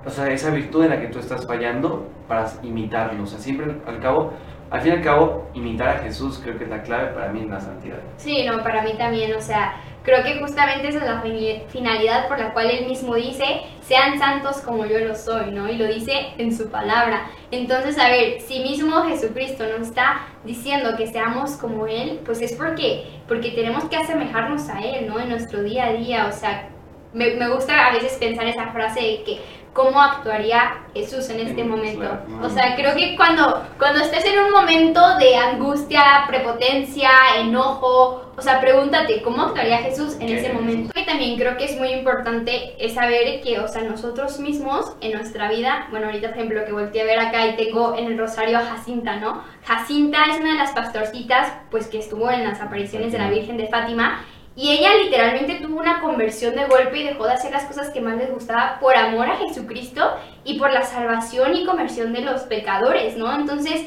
o 0.04 0.08
sea, 0.08 0.30
esa 0.30 0.50
virtud 0.50 0.84
en 0.84 0.90
la 0.90 1.00
que 1.00 1.08
tú 1.08 1.18
estás 1.18 1.46
fallando 1.46 2.08
para 2.26 2.46
imitarlo. 2.62 3.22
O 3.22 3.26
sea, 3.26 3.38
siempre 3.38 3.76
al 3.86 4.00
cabo 4.00 4.32
al 4.70 4.80
fin 4.82 4.92
y 4.92 4.96
al 4.96 5.02
cabo, 5.02 5.48
imitar 5.52 5.88
a 5.88 5.98
Jesús 5.98 6.40
creo 6.42 6.56
que 6.56 6.64
es 6.64 6.70
la 6.70 6.82
clave 6.82 7.08
para 7.08 7.32
mí 7.32 7.40
en 7.40 7.50
la 7.50 7.60
santidad. 7.60 7.98
Sí, 8.16 8.46
no, 8.46 8.62
para 8.62 8.82
mí 8.82 8.92
también, 8.96 9.34
o 9.34 9.40
sea, 9.40 9.74
creo 10.02 10.22
que 10.22 10.38
justamente 10.38 10.88
esa 10.88 10.98
es 10.98 11.04
la 11.04 11.22
finalidad 11.68 12.28
por 12.28 12.38
la 12.38 12.52
cual 12.52 12.70
él 12.70 12.86
mismo 12.86 13.14
dice, 13.14 13.62
sean 13.82 14.18
santos 14.18 14.58
como 14.58 14.86
yo 14.86 14.98
lo 15.00 15.14
soy, 15.14 15.50
¿no? 15.50 15.68
Y 15.68 15.76
lo 15.76 15.86
dice 15.86 16.32
en 16.38 16.56
su 16.56 16.70
palabra. 16.70 17.30
Entonces, 17.50 17.98
a 17.98 18.08
ver, 18.08 18.40
si 18.40 18.60
mismo 18.60 19.02
Jesucristo 19.02 19.64
nos 19.66 19.88
está 19.88 20.26
diciendo 20.44 20.96
que 20.96 21.06
seamos 21.06 21.52
como 21.52 21.86
él, 21.86 22.20
pues 22.24 22.40
es 22.40 22.54
porque, 22.54 23.06
porque 23.28 23.50
tenemos 23.50 23.84
que 23.84 23.96
asemejarnos 23.96 24.68
a 24.68 24.80
él, 24.80 25.06
¿no? 25.06 25.18
En 25.20 25.28
nuestro 25.28 25.62
día 25.62 25.86
a 25.86 25.92
día, 25.92 26.26
o 26.26 26.32
sea, 26.32 26.68
me, 27.12 27.34
me 27.34 27.48
gusta 27.48 27.86
a 27.86 27.92
veces 27.92 28.12
pensar 28.18 28.46
esa 28.46 28.68
frase 28.68 29.00
de 29.00 29.22
que 29.24 29.40
cómo 29.72 30.00
actuaría 30.00 30.84
Jesús 30.94 31.28
en 31.30 31.40
este 31.40 31.64
momento. 31.64 32.08
O 32.42 32.48
sea, 32.48 32.74
creo 32.76 32.94
que 32.94 33.16
cuando, 33.16 33.64
cuando 33.78 34.00
estés 34.00 34.24
en 34.24 34.38
un 34.40 34.50
momento 34.50 35.00
de 35.18 35.36
angustia, 35.36 36.24
prepotencia, 36.26 37.10
enojo, 37.38 38.30
o 38.36 38.42
sea, 38.42 38.60
pregúntate 38.60 39.22
cómo 39.22 39.42
actuaría 39.42 39.78
Jesús 39.78 40.16
en 40.18 40.30
ese 40.30 40.52
momento. 40.52 40.98
Y 40.98 41.04
también 41.04 41.38
creo 41.38 41.56
que 41.56 41.66
es 41.66 41.78
muy 41.78 41.90
importante 41.90 42.74
es 42.78 42.94
saber 42.94 43.40
que, 43.42 43.60
o 43.60 43.68
sea, 43.68 43.82
nosotros 43.82 44.40
mismos 44.40 44.96
en 45.00 45.12
nuestra 45.12 45.48
vida, 45.48 45.86
bueno, 45.90 46.06
ahorita 46.06 46.28
por 46.28 46.38
ejemplo 46.38 46.64
que 46.64 46.72
volteé 46.72 47.02
a 47.02 47.04
ver 47.04 47.20
acá 47.20 47.46
y 47.46 47.56
tengo 47.56 47.94
en 47.96 48.06
el 48.06 48.18
rosario 48.18 48.58
a 48.58 48.62
Jacinta, 48.62 49.16
¿no? 49.16 49.42
Jacinta 49.64 50.24
es 50.30 50.40
una 50.40 50.52
de 50.52 50.58
las 50.58 50.72
pastorcitas, 50.72 51.52
pues 51.70 51.86
que 51.88 51.98
estuvo 51.98 52.30
en 52.30 52.44
las 52.44 52.60
apariciones 52.60 53.12
de 53.12 53.18
la 53.18 53.30
Virgen 53.30 53.56
de 53.56 53.68
Fátima 53.68 54.24
y 54.56 54.70
ella 54.70 54.94
literalmente 54.96 55.54
tuvo 55.54 55.80
una 55.80 56.00
conversión 56.00 56.54
de 56.54 56.66
golpe 56.66 56.98
y 56.98 57.04
dejó 57.04 57.26
de 57.26 57.34
hacer 57.34 57.52
las 57.52 57.64
cosas 57.64 57.90
que 57.90 58.00
más 58.00 58.16
les 58.16 58.32
gustaba 58.32 58.78
por 58.80 58.96
amor 58.96 59.26
a 59.28 59.36
Jesucristo 59.36 60.16
y 60.44 60.58
por 60.58 60.72
la 60.72 60.82
salvación 60.82 61.56
y 61.56 61.64
conversión 61.64 62.12
de 62.12 62.22
los 62.22 62.42
pecadores, 62.42 63.16
¿no? 63.16 63.32
Entonces, 63.32 63.86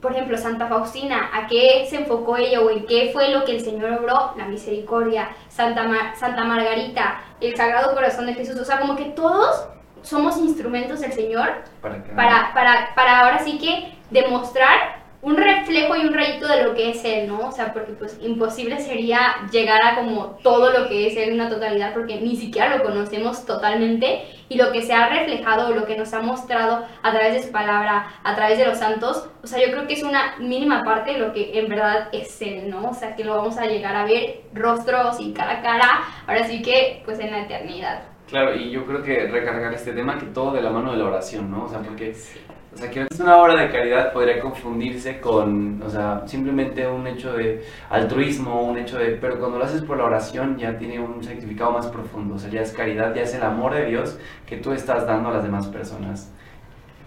por 0.00 0.12
ejemplo, 0.12 0.38
Santa 0.38 0.68
Faustina, 0.68 1.30
¿a 1.34 1.46
qué 1.48 1.86
se 1.90 1.96
enfocó 1.96 2.36
ella 2.36 2.60
o 2.60 2.70
en 2.70 2.86
qué 2.86 3.10
fue 3.12 3.30
lo 3.30 3.44
que 3.44 3.52
el 3.52 3.60
Señor 3.60 3.92
obró? 3.92 4.34
La 4.36 4.44
misericordia. 4.46 5.30
Santa, 5.48 6.14
Santa 6.14 6.44
Margarita, 6.44 7.22
el 7.40 7.56
Sagrado 7.56 7.94
Corazón 7.94 8.26
de 8.26 8.34
Jesús. 8.34 8.60
O 8.60 8.64
sea, 8.64 8.78
como 8.78 8.94
que 8.94 9.06
todos 9.06 9.66
somos 10.02 10.38
instrumentos 10.38 11.00
del 11.00 11.12
Señor 11.12 11.48
para, 11.82 12.04
para, 12.14 12.54
para, 12.54 12.94
para 12.94 13.20
ahora 13.20 13.40
sí 13.40 13.58
que 13.58 13.98
demostrar 14.10 14.95
un 15.26 15.36
reflejo 15.36 15.96
y 15.96 16.06
un 16.06 16.14
rayito 16.14 16.46
de 16.46 16.62
lo 16.62 16.72
que 16.76 16.90
es 16.90 17.04
él, 17.04 17.26
¿no? 17.26 17.48
O 17.48 17.50
sea, 17.50 17.72
porque 17.72 17.94
pues 17.94 18.16
imposible 18.22 18.78
sería 18.78 19.48
llegar 19.50 19.84
a 19.84 19.96
como 19.96 20.38
todo 20.40 20.70
lo 20.70 20.88
que 20.88 21.08
es 21.08 21.16
él 21.16 21.30
en 21.30 21.34
una 21.34 21.48
totalidad 21.48 21.92
porque 21.94 22.20
ni 22.20 22.36
siquiera 22.36 22.76
lo 22.76 22.84
conocemos 22.84 23.44
totalmente 23.44 24.22
y 24.48 24.56
lo 24.56 24.70
que 24.70 24.82
se 24.82 24.94
ha 24.94 25.08
reflejado, 25.08 25.74
lo 25.74 25.84
que 25.84 25.96
nos 25.96 26.14
ha 26.14 26.20
mostrado 26.20 26.86
a 27.02 27.10
través 27.10 27.34
de 27.34 27.42
su 27.42 27.50
palabra, 27.50 28.06
a 28.22 28.36
través 28.36 28.56
de 28.56 28.66
los 28.66 28.78
santos, 28.78 29.28
o 29.42 29.48
sea, 29.48 29.58
yo 29.58 29.72
creo 29.72 29.88
que 29.88 29.94
es 29.94 30.04
una 30.04 30.36
mínima 30.38 30.84
parte 30.84 31.14
de 31.14 31.18
lo 31.18 31.32
que 31.32 31.58
en 31.58 31.68
verdad 31.68 32.08
es 32.12 32.40
él, 32.40 32.70
¿no? 32.70 32.90
O 32.90 32.94
sea, 32.94 33.16
que 33.16 33.24
lo 33.24 33.34
vamos 33.34 33.58
a 33.58 33.66
llegar 33.66 33.96
a 33.96 34.04
ver 34.04 34.42
rostros 34.54 35.18
y 35.18 35.32
cara 35.32 35.58
a 35.58 35.62
cara, 35.62 36.04
ahora 36.28 36.44
sí 36.44 36.62
que 36.62 37.02
pues 37.04 37.18
en 37.18 37.32
la 37.32 37.40
eternidad. 37.40 38.04
Claro, 38.28 38.54
y 38.54 38.70
yo 38.70 38.84
creo 38.86 39.02
que 39.02 39.28
recargar 39.28 39.72
este 39.72 39.92
tema 39.92 40.18
que 40.18 40.26
todo 40.26 40.52
de 40.52 40.62
la 40.62 40.70
mano 40.70 40.92
de 40.92 40.98
la 40.98 41.04
oración, 41.04 41.50
¿no? 41.50 41.64
O 41.64 41.68
sea, 41.68 41.80
porque 41.80 42.12
o 42.76 42.78
sea, 42.78 42.90
que 42.90 43.06
una 43.20 43.38
obra 43.38 43.54
de 43.54 43.70
caridad 43.70 44.12
podría 44.12 44.38
confundirse 44.38 45.18
con, 45.18 45.80
o 45.80 45.88
sea, 45.88 46.24
simplemente 46.26 46.86
un 46.86 47.06
hecho 47.06 47.32
de 47.32 47.64
altruismo, 47.88 48.64
un 48.64 48.76
hecho 48.76 48.98
de, 48.98 49.12
pero 49.12 49.38
cuando 49.38 49.56
lo 49.56 49.64
haces 49.64 49.80
por 49.80 49.96
la 49.96 50.04
oración 50.04 50.58
ya 50.58 50.76
tiene 50.76 51.00
un 51.00 51.24
significado 51.24 51.72
más 51.72 51.86
profundo, 51.86 52.34
o 52.34 52.38
sea, 52.38 52.50
ya 52.50 52.60
es 52.60 52.72
caridad, 52.74 53.14
ya 53.14 53.22
es 53.22 53.34
el 53.34 53.42
amor 53.44 53.72
de 53.72 53.86
Dios 53.86 54.18
que 54.46 54.58
tú 54.58 54.72
estás 54.72 55.06
dando 55.06 55.30
a 55.30 55.32
las 55.32 55.42
demás 55.42 55.68
personas. 55.68 56.30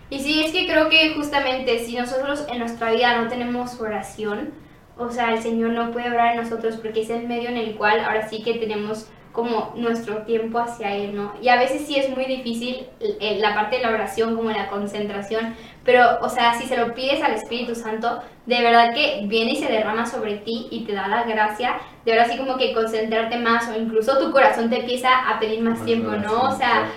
Y 0.10 0.18
sí, 0.22 0.44
es 0.44 0.52
que 0.52 0.66
creo 0.66 0.90
que 0.90 1.14
justamente 1.14 1.78
si 1.78 1.96
nosotros 1.96 2.48
en 2.52 2.58
nuestra 2.58 2.92
vida 2.92 3.22
no 3.22 3.28
tenemos 3.28 3.80
oración, 3.80 4.50
o 4.98 5.12
sea, 5.12 5.34
el 5.34 5.44
Señor 5.44 5.70
no 5.74 5.92
puede 5.92 6.10
orar 6.10 6.36
en 6.36 6.42
nosotros 6.42 6.78
porque 6.78 7.02
es 7.02 7.12
el 7.12 7.28
medio 7.28 7.50
en 7.50 7.58
el 7.58 7.76
cual 7.76 8.00
ahora 8.00 8.28
sí 8.28 8.42
que 8.42 8.56
tenemos 8.56 9.08
como 9.32 9.74
nuestro 9.76 10.24
tiempo 10.24 10.60
hacia 10.60 10.96
Él, 10.96 11.16
¿no? 11.16 11.34
Y 11.42 11.50
a 11.50 11.56
veces 11.56 11.86
sí 11.86 11.96
es 11.98 12.10
muy 12.10 12.26
difícil 12.26 12.88
eh, 13.00 13.38
la 13.40 13.54
parte 13.54 13.78
de 13.78 13.84
la 13.84 13.90
oración, 13.90 14.36
como 14.36 14.50
la 14.50 14.68
concentración, 14.68 15.56
pero, 15.84 16.20
o 16.22 16.30
sea, 16.30 16.54
si 16.56 16.68
se 16.68 16.78
lo 16.78 16.94
pides 16.94 17.22
al 17.22 17.34
Espíritu 17.34 17.76
Santo, 17.76 18.22
de 18.46 18.62
verdad 18.62 18.94
que 18.94 19.22
viene 19.26 19.52
y 19.52 19.56
se 19.58 19.72
derrama 19.72 20.06
sobre 20.06 20.38
ti 20.38 20.68
y 20.72 20.86
te 20.86 20.94
da 20.94 21.08
la 21.08 21.24
gracia 21.24 21.80
de 22.06 22.12
ahora 22.12 22.26
sí 22.26 22.38
como 22.38 22.58
que 22.58 22.74
concentrarte 22.74 23.38
más 23.38 23.70
o 23.70 23.80
incluso 23.80 24.18
tu 24.18 24.32
corazón 24.32 24.70
te 24.70 24.80
empieza 24.80 25.30
a 25.30 25.40
pedir 25.40 25.62
más, 25.62 25.84
tiempo, 25.86 26.12
¿no? 26.12 26.44
O 26.44 26.56
sea, 26.56 26.88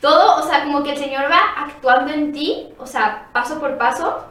todo, 0.00 0.40
o 0.40 0.42
sea, 0.42 0.64
como 0.64 0.82
que 0.82 0.92
el 0.92 0.98
Señor 0.98 1.30
va 1.30 1.64
actuando 1.64 2.12
en 2.12 2.32
ti, 2.32 2.68
o 2.78 2.86
sea, 2.86 3.28
paso 3.32 3.60
por 3.60 3.76
paso, 3.76 4.24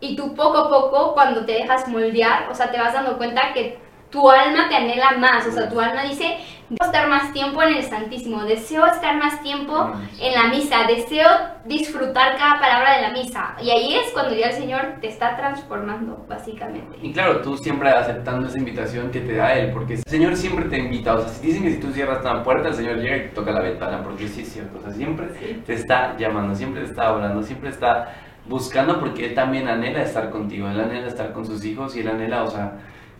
y 0.00 0.16
tú 0.16 0.34
poco 0.34 0.58
a 0.58 0.68
poco, 0.68 1.14
cuando 1.14 1.44
te 1.44 1.52
dejas 1.52 1.88
moldear, 1.88 2.48
o 2.50 2.54
sea, 2.54 2.70
te 2.70 2.78
vas 2.78 2.92
dando 2.92 3.16
cuenta 3.16 3.52
que 3.52 3.78
tu 4.10 4.30
alma 4.30 4.68
te 4.68 4.76
anhela 4.76 5.12
más, 5.12 5.46
o 5.46 5.52
sea, 5.52 5.68
tu 5.68 5.80
alma 5.80 6.02
dice, 6.02 6.38
deseo 6.68 6.86
estar 6.86 7.08
más 7.08 7.32
tiempo 7.32 7.62
en 7.62 7.76
el 7.76 7.82
Santísimo, 7.84 8.44
deseo 8.44 8.86
estar 8.86 9.16
más 9.16 9.42
tiempo 9.42 9.92
en 10.20 10.34
la 10.34 10.48
misa, 10.48 10.84
deseo 10.86 11.28
disfrutar 11.64 12.36
cada 12.36 12.60
palabra 12.60 12.96
de 12.96 13.02
la 13.02 13.10
misa. 13.10 13.56
Y 13.62 13.70
ahí 13.70 13.94
es 13.94 14.12
cuando 14.12 14.34
ya 14.34 14.48
el 14.48 14.54
Señor 14.54 14.80
te 15.00 15.08
está 15.08 15.36
transformando, 15.36 16.24
básicamente. 16.28 16.96
Y 17.02 17.12
claro, 17.12 17.40
tú 17.40 17.56
siempre 17.56 17.90
aceptando 17.90 18.48
esa 18.48 18.58
invitación 18.58 19.10
que 19.10 19.20
te 19.20 19.36
da 19.36 19.54
Él, 19.54 19.72
porque 19.72 19.94
el 19.94 20.02
Señor 20.06 20.36
siempre 20.36 20.66
te 20.66 20.78
invita, 20.78 21.14
o 21.14 21.20
sea, 21.20 21.28
si 21.28 21.46
dicen 21.46 21.62
que 21.62 21.72
si 21.72 21.80
tú 21.80 21.92
cierras 21.92 22.24
la 22.24 22.42
puerta, 22.42 22.68
el 22.68 22.74
Señor 22.74 22.96
llega 22.96 23.16
y 23.16 23.20
te 23.20 23.28
toca 23.28 23.52
la 23.52 23.62
ventana, 23.62 24.02
porque 24.02 24.28
sí 24.28 24.42
es 24.42 24.52
cierto, 24.52 24.78
o 24.78 24.82
sea, 24.82 24.92
siempre 24.92 25.26
te 25.64 25.74
está 25.74 26.16
llamando, 26.16 26.54
siempre 26.54 26.82
te 26.82 26.88
está 26.88 27.08
hablando, 27.08 27.42
siempre 27.42 27.70
está 27.70 28.14
buscando, 28.48 29.00
porque 29.00 29.26
Él 29.26 29.34
también 29.34 29.68
anhela 29.68 30.02
estar 30.02 30.30
contigo, 30.30 30.68
Él 30.68 30.80
anhela 30.80 31.06
estar 31.06 31.32
con 31.32 31.44
sus 31.44 31.64
hijos 31.64 31.96
y 31.96 32.00
Él 32.00 32.08
anhela, 32.08 32.44
o 32.44 32.50
sea, 32.50 32.72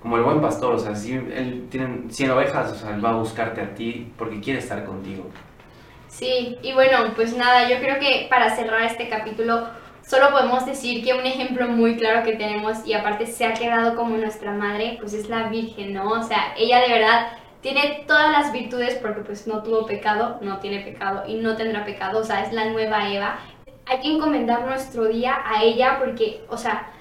como 0.07 0.19
el 0.19 0.23
buen 0.23 0.40
pastor, 0.40 0.73
o 0.73 0.79
sea, 0.79 0.95
si 0.95 1.14
él 1.14 1.66
tiene 1.69 2.05
100 2.09 2.31
ovejas, 2.31 2.71
o 2.71 2.77
sea, 2.77 2.95
él 2.95 3.05
va 3.05 3.11
a 3.11 3.16
buscarte 3.16 3.61
a 3.61 3.75
ti 3.75 4.12
porque 4.16 4.38
quiere 4.38 4.61
estar 4.61 4.85
contigo. 4.85 5.25
Sí, 6.07 6.57
y 6.62 6.73
bueno, 6.75 6.99
pues 7.16 7.37
nada, 7.37 7.69
yo 7.69 7.81
creo 7.81 7.99
que 7.99 8.29
para 8.31 8.55
cerrar 8.55 8.83
este 8.83 9.09
capítulo 9.09 9.66
solo 10.07 10.31
podemos 10.31 10.64
decir 10.64 11.05
que 11.05 11.12
un 11.12 11.27
ejemplo 11.27 11.66
muy 11.66 11.97
claro 11.97 12.23
que 12.23 12.35
tenemos 12.37 12.87
y 12.87 12.92
aparte 12.92 13.27
se 13.27 13.47
ha 13.47 13.55
quedado 13.55 13.97
como 13.97 14.16
nuestra 14.16 14.53
madre, 14.53 14.97
pues 15.01 15.12
es 15.12 15.29
la 15.29 15.49
Virgen, 15.49 15.95
¿no? 15.95 16.09
O 16.09 16.23
sea, 16.23 16.55
ella 16.57 16.83
de 16.83 16.88
verdad 16.88 17.33
tiene 17.61 18.05
todas 18.07 18.31
las 18.31 18.53
virtudes 18.53 18.95
porque 19.03 19.23
pues 19.23 19.49
no 19.49 19.64
tuvo 19.64 19.87
pecado, 19.87 20.38
no 20.40 20.61
tiene 20.61 20.85
pecado 20.85 21.25
y 21.27 21.35
no 21.35 21.57
tendrá 21.57 21.85
pecado, 21.85 22.21
o 22.21 22.25
sea, 22.25 22.45
es 22.45 22.53
la 22.53 22.66
nueva 22.66 23.11
Eva. 23.11 23.40
Hay 23.87 24.03
que 24.03 24.14
encomendar 24.14 24.64
nuestro 24.64 25.07
día 25.07 25.37
a 25.45 25.64
ella 25.64 25.99
porque, 25.99 26.45
o 26.49 26.57
sea, 26.57 26.92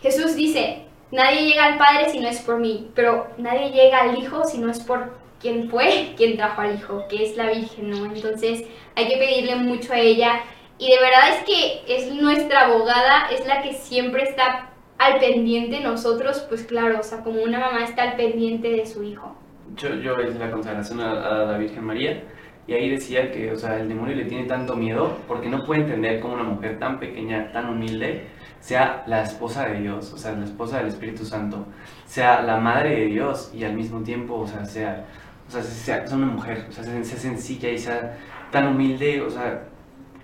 Jesús 0.00 0.36
dice, 0.36 0.84
Nadie 1.14 1.46
llega 1.46 1.66
al 1.66 1.78
Padre 1.78 2.10
si 2.10 2.18
no 2.18 2.26
es 2.26 2.40
por 2.40 2.58
mí, 2.58 2.90
pero 2.92 3.28
nadie 3.38 3.70
llega 3.70 4.00
al 4.00 4.18
Hijo 4.18 4.42
si 4.42 4.58
no 4.58 4.68
es 4.68 4.80
por 4.80 5.16
quien 5.40 5.70
fue 5.70 6.12
quien 6.16 6.36
trajo 6.36 6.60
al 6.60 6.74
Hijo, 6.74 7.04
que 7.08 7.22
es 7.22 7.36
la 7.36 7.46
Virgen, 7.50 7.90
¿no? 7.90 8.06
Entonces 8.06 8.64
hay 8.96 9.06
que 9.06 9.16
pedirle 9.16 9.54
mucho 9.54 9.92
a 9.92 10.00
ella 10.00 10.40
y 10.76 10.90
de 10.90 10.98
verdad 10.98 11.36
es 11.36 11.44
que 11.44 11.82
es 11.86 12.12
nuestra 12.12 12.62
abogada, 12.66 13.28
es 13.30 13.46
la 13.46 13.62
que 13.62 13.74
siempre 13.74 14.24
está 14.24 14.70
al 14.98 15.20
pendiente 15.20 15.78
nosotros, 15.78 16.44
pues 16.48 16.64
claro, 16.64 16.98
o 16.98 17.02
sea, 17.04 17.22
como 17.22 17.44
una 17.44 17.60
mamá 17.60 17.84
está 17.84 18.02
al 18.02 18.16
pendiente 18.16 18.68
de 18.70 18.84
su 18.84 19.04
hijo. 19.04 19.36
Yo, 19.76 19.94
yo 19.94 20.20
hice 20.20 20.40
la 20.40 20.50
consagración 20.50 21.00
a, 21.00 21.12
a 21.12 21.44
la 21.44 21.58
Virgen 21.58 21.84
María 21.84 22.24
y 22.66 22.72
ahí 22.72 22.90
decía 22.90 23.30
que, 23.30 23.52
o 23.52 23.56
sea, 23.56 23.78
el 23.78 23.88
demonio 23.88 24.16
le 24.16 24.24
tiene 24.24 24.48
tanto 24.48 24.74
miedo 24.74 25.18
porque 25.28 25.48
no 25.48 25.64
puede 25.64 25.82
entender 25.82 26.18
cómo 26.18 26.34
una 26.34 26.42
mujer 26.42 26.80
tan 26.80 26.98
pequeña, 26.98 27.52
tan 27.52 27.68
humilde, 27.68 28.26
sea 28.64 29.04
la 29.06 29.22
esposa 29.22 29.66
de 29.68 29.82
Dios, 29.82 30.10
o 30.14 30.16
sea, 30.16 30.32
la 30.32 30.46
esposa 30.46 30.78
del 30.78 30.86
Espíritu 30.86 31.22
Santo, 31.26 31.66
sea 32.06 32.40
la 32.40 32.56
madre 32.56 32.98
de 33.00 33.06
Dios 33.08 33.52
y 33.54 33.62
al 33.62 33.74
mismo 33.74 34.02
tiempo, 34.02 34.36
o 34.36 34.46
sea, 34.46 34.64
sea, 34.64 35.04
o 35.46 35.50
sea, 35.50 35.62
sea, 35.62 36.04
una 36.16 36.24
mujer, 36.24 36.64
o 36.70 36.72
sea, 36.72 36.82
sea 36.82 37.04
sencilla 37.04 37.68
y 37.68 37.76
sea 37.76 38.16
tan 38.50 38.68
humilde, 38.68 39.20
o 39.20 39.28
sea, 39.28 39.64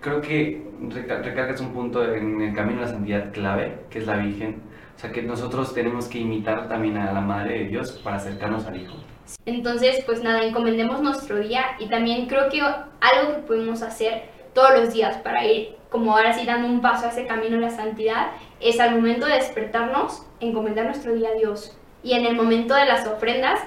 creo 0.00 0.22
que 0.22 0.66
recargas 0.88 1.60
un 1.60 1.74
punto 1.74 2.02
en 2.02 2.40
el 2.40 2.54
camino 2.54 2.80
de 2.80 2.86
la 2.86 2.92
santidad 2.92 3.30
clave, 3.30 3.80
que 3.90 3.98
es 3.98 4.06
la 4.06 4.16
Virgen, 4.16 4.62
o 4.96 4.98
sea, 4.98 5.12
que 5.12 5.20
nosotros 5.20 5.74
tenemos 5.74 6.08
que 6.08 6.20
imitar 6.20 6.66
también 6.66 6.96
a 6.96 7.12
la 7.12 7.20
madre 7.20 7.58
de 7.58 7.64
Dios 7.66 8.00
para 8.02 8.16
acercarnos 8.16 8.64
al 8.64 8.80
Hijo. 8.80 8.96
Entonces, 9.44 10.02
pues 10.06 10.22
nada, 10.22 10.42
encomendemos 10.44 11.02
nuestro 11.02 11.40
día 11.40 11.76
y 11.78 11.90
también 11.90 12.26
creo 12.26 12.48
que 12.48 12.62
algo 12.62 13.36
que 13.36 13.42
podemos 13.46 13.82
hacer 13.82 14.39
todos 14.54 14.78
los 14.78 14.92
días 14.92 15.16
para 15.18 15.44
ir 15.44 15.76
como 15.90 16.16
ahora 16.16 16.32
sí 16.32 16.46
dando 16.46 16.68
un 16.68 16.80
paso 16.80 17.06
a 17.06 17.10
ese 17.10 17.26
camino 17.26 17.56
de 17.56 17.62
la 17.62 17.70
santidad 17.70 18.28
es 18.60 18.78
al 18.78 18.94
momento 18.94 19.26
de 19.26 19.34
despertarnos, 19.34 20.22
encomendar 20.38 20.86
nuestro 20.86 21.14
día 21.14 21.30
a 21.30 21.38
Dios. 21.38 21.76
Y 22.02 22.14
en 22.14 22.24
el 22.24 22.36
momento 22.36 22.74
de 22.74 22.86
las 22.86 23.06
ofrendas, 23.06 23.60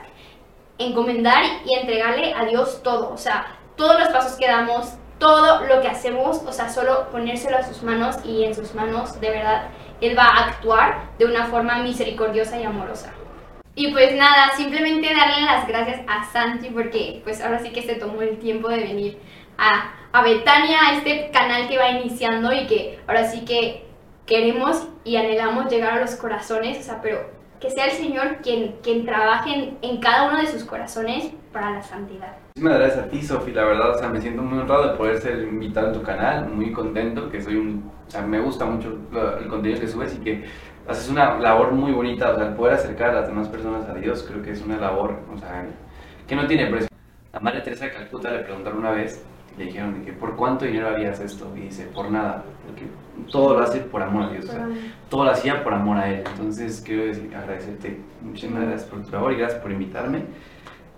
encomendar 0.77 1.43
y 1.65 1.75
entregarle 1.75 2.33
a 2.33 2.45
Dios 2.45 2.81
todo. 2.81 3.11
O 3.13 3.17
sea, 3.17 3.45
todos 3.75 3.99
los 3.99 4.09
pasos 4.09 4.37
que 4.37 4.47
damos, 4.47 4.93
todo 5.19 5.65
lo 5.65 5.81
que 5.81 5.87
hacemos, 5.87 6.41
o 6.45 6.51
sea, 6.51 6.69
solo 6.69 7.09
ponérselo 7.11 7.57
a 7.57 7.63
sus 7.63 7.83
manos 7.83 8.17
y 8.25 8.45
en 8.45 8.55
sus 8.55 8.73
manos, 8.73 9.19
de 9.19 9.29
verdad, 9.29 9.65
Él 10.01 10.17
va 10.17 10.25
a 10.25 10.49
actuar 10.49 11.09
de 11.17 11.25
una 11.25 11.45
forma 11.45 11.83
misericordiosa 11.83 12.59
y 12.59 12.63
amorosa. 12.63 13.13
Y 13.75 13.91
pues 13.91 14.15
nada, 14.15 14.51
simplemente 14.55 15.13
darle 15.15 15.45
las 15.45 15.67
gracias 15.67 16.01
a 16.07 16.31
Santi 16.31 16.69
porque 16.69 17.21
pues 17.23 17.41
ahora 17.41 17.59
sí 17.59 17.71
que 17.71 17.81
se 17.81 17.95
tomó 17.95 18.21
el 18.21 18.37
tiempo 18.37 18.69
de 18.69 18.77
venir 18.77 19.19
a, 19.57 19.93
a 20.11 20.23
Betania, 20.23 20.79
a 20.87 20.97
este 20.97 21.31
canal 21.31 21.67
que 21.67 21.77
va 21.77 21.89
iniciando 21.89 22.51
y 22.53 22.67
que 22.67 22.99
ahora 23.07 23.25
sí 23.25 23.45
que 23.45 23.85
queremos 24.25 24.87
y 25.03 25.15
anhelamos 25.17 25.71
llegar 25.71 25.93
a 25.97 26.01
los 26.01 26.15
corazones, 26.15 26.79
o 26.79 26.83
sea, 26.83 27.01
pero 27.01 27.19
que 27.59 27.69
sea 27.69 27.85
el 27.85 27.91
Señor 27.91 28.37
quien, 28.41 28.75
quien 28.81 29.05
trabaje 29.05 29.53
en, 29.53 29.77
en 29.81 29.99
cada 29.99 30.27
uno 30.27 30.39
de 30.39 30.47
sus 30.47 30.63
corazones 30.63 31.31
para 31.51 31.71
la 31.71 31.81
santidad. 31.81 32.35
Muchísimas 32.55 32.79
gracias 32.79 33.05
a 33.05 33.09
ti, 33.09 33.21
Sofi, 33.21 33.51
la 33.51 33.65
verdad, 33.65 33.91
o 33.91 33.97
sea, 33.97 34.09
me 34.09 34.21
siento 34.21 34.41
muy 34.41 34.59
honrado 34.59 34.91
de 34.91 34.97
poder 34.97 35.19
ser 35.19 35.39
invitado 35.39 35.87
en 35.87 35.93
tu 35.93 36.03
canal, 36.03 36.49
muy 36.49 36.71
contento, 36.71 37.29
que 37.29 37.41
soy 37.41 37.55
un, 37.55 37.91
o 38.07 38.11
sea, 38.11 38.21
me 38.21 38.39
gusta 38.39 38.65
mucho 38.65 38.97
el 39.39 39.47
contenido 39.47 39.79
que 39.79 39.87
subes 39.87 40.15
y 40.15 40.17
que 40.19 40.45
haces 40.87 41.09
una 41.09 41.39
labor 41.39 41.71
muy 41.71 41.91
bonita, 41.91 42.31
o 42.31 42.35
sea, 42.35 42.47
el 42.47 42.55
poder 42.55 42.75
acercar 42.75 43.11
a 43.11 43.21
las 43.21 43.27
demás 43.27 43.47
personas 43.47 43.87
a 43.89 43.93
Dios, 43.93 44.25
creo 44.27 44.41
que 44.41 44.51
es 44.51 44.61
una 44.61 44.77
labor, 44.77 45.19
o 45.33 45.37
sea, 45.37 45.65
que 46.27 46.35
no 46.35 46.45
tiene 46.45 46.67
precio. 46.67 46.89
A 47.31 47.39
María 47.39 47.63
Teresa 47.63 47.85
de 47.85 47.93
Calcuta 47.93 48.29
le 48.29 48.39
preguntaron 48.39 48.79
una 48.79 48.91
vez, 48.91 49.25
le 49.57 49.65
dijeron 49.65 49.99
de 49.99 50.05
que 50.05 50.13
por 50.13 50.35
cuánto 50.35 50.65
dinero 50.65 50.89
harías 50.89 51.19
esto, 51.19 51.51
y 51.55 51.61
dice, 51.61 51.85
por 51.85 52.09
nada, 52.09 52.43
porque 52.65 52.85
todo 53.31 53.57
lo 53.57 53.63
hace 53.63 53.79
por 53.79 54.01
amor 54.01 54.23
a 54.23 54.29
Dios, 54.31 54.45
o 54.45 54.51
sea, 54.51 54.67
todo 55.09 55.25
lo 55.25 55.31
hacía 55.31 55.63
por 55.63 55.73
amor 55.73 55.97
a 55.97 56.09
él. 56.09 56.23
Entonces 56.31 56.81
quiero 56.85 57.05
decir, 57.05 57.33
agradecerte. 57.35 57.99
Muchísimas 58.21 58.63
gracias 58.63 58.89
por 58.89 59.03
tu 59.03 59.11
labor 59.11 59.33
y 59.33 59.37
gracias 59.37 59.61
por 59.61 59.71
invitarme. 59.71 60.23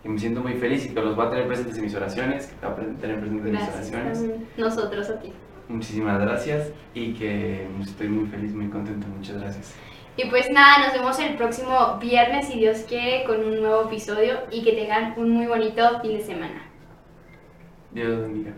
Y 0.04 0.10
me 0.10 0.20
siento 0.20 0.42
muy 0.42 0.54
feliz 0.54 0.86
y 0.86 0.94
que 0.94 1.02
los 1.02 1.16
voy 1.16 1.26
a 1.26 1.30
tener 1.32 1.48
presentes 1.48 1.78
en 1.78 1.84
mis 1.84 1.96
oraciones, 1.96 2.48
que 2.48 2.56
te 2.56 2.66
voy 2.68 2.74
a 2.74 3.00
tener 3.00 3.20
presentes 3.20 3.46
en 3.46 3.52
mis 3.52 3.70
oraciones. 3.70 4.20
también 4.20 4.48
Nosotros 4.56 5.10
a 5.10 5.20
ti. 5.20 5.34
Muchísimas 5.68 6.22
gracias 6.22 6.72
y 6.94 7.14
que 7.14 7.68
estoy 7.82 8.08
muy 8.08 8.28
feliz, 8.28 8.54
muy 8.54 8.70
contento. 8.70 9.08
Muchas 9.08 9.42
gracias. 9.42 9.76
Y 10.18 10.30
pues 10.30 10.50
nada, 10.50 10.86
nos 10.86 10.94
vemos 10.94 11.20
el 11.20 11.36
próximo 11.36 11.98
viernes, 12.00 12.48
si 12.48 12.60
Dios 12.60 12.86
quiere, 12.88 13.26
con 13.26 13.44
un 13.44 13.60
nuevo 13.60 13.84
episodio 13.86 14.36
y 14.50 14.64
que 14.64 14.72
tengan 14.72 15.14
un 15.18 15.32
muy 15.32 15.48
bonito 15.48 16.00
fin 16.02 16.18
de 16.18 16.24
semana. 16.24 16.65
Dios 17.96 18.10
los 18.10 18.22
bendiga. 18.24 18.54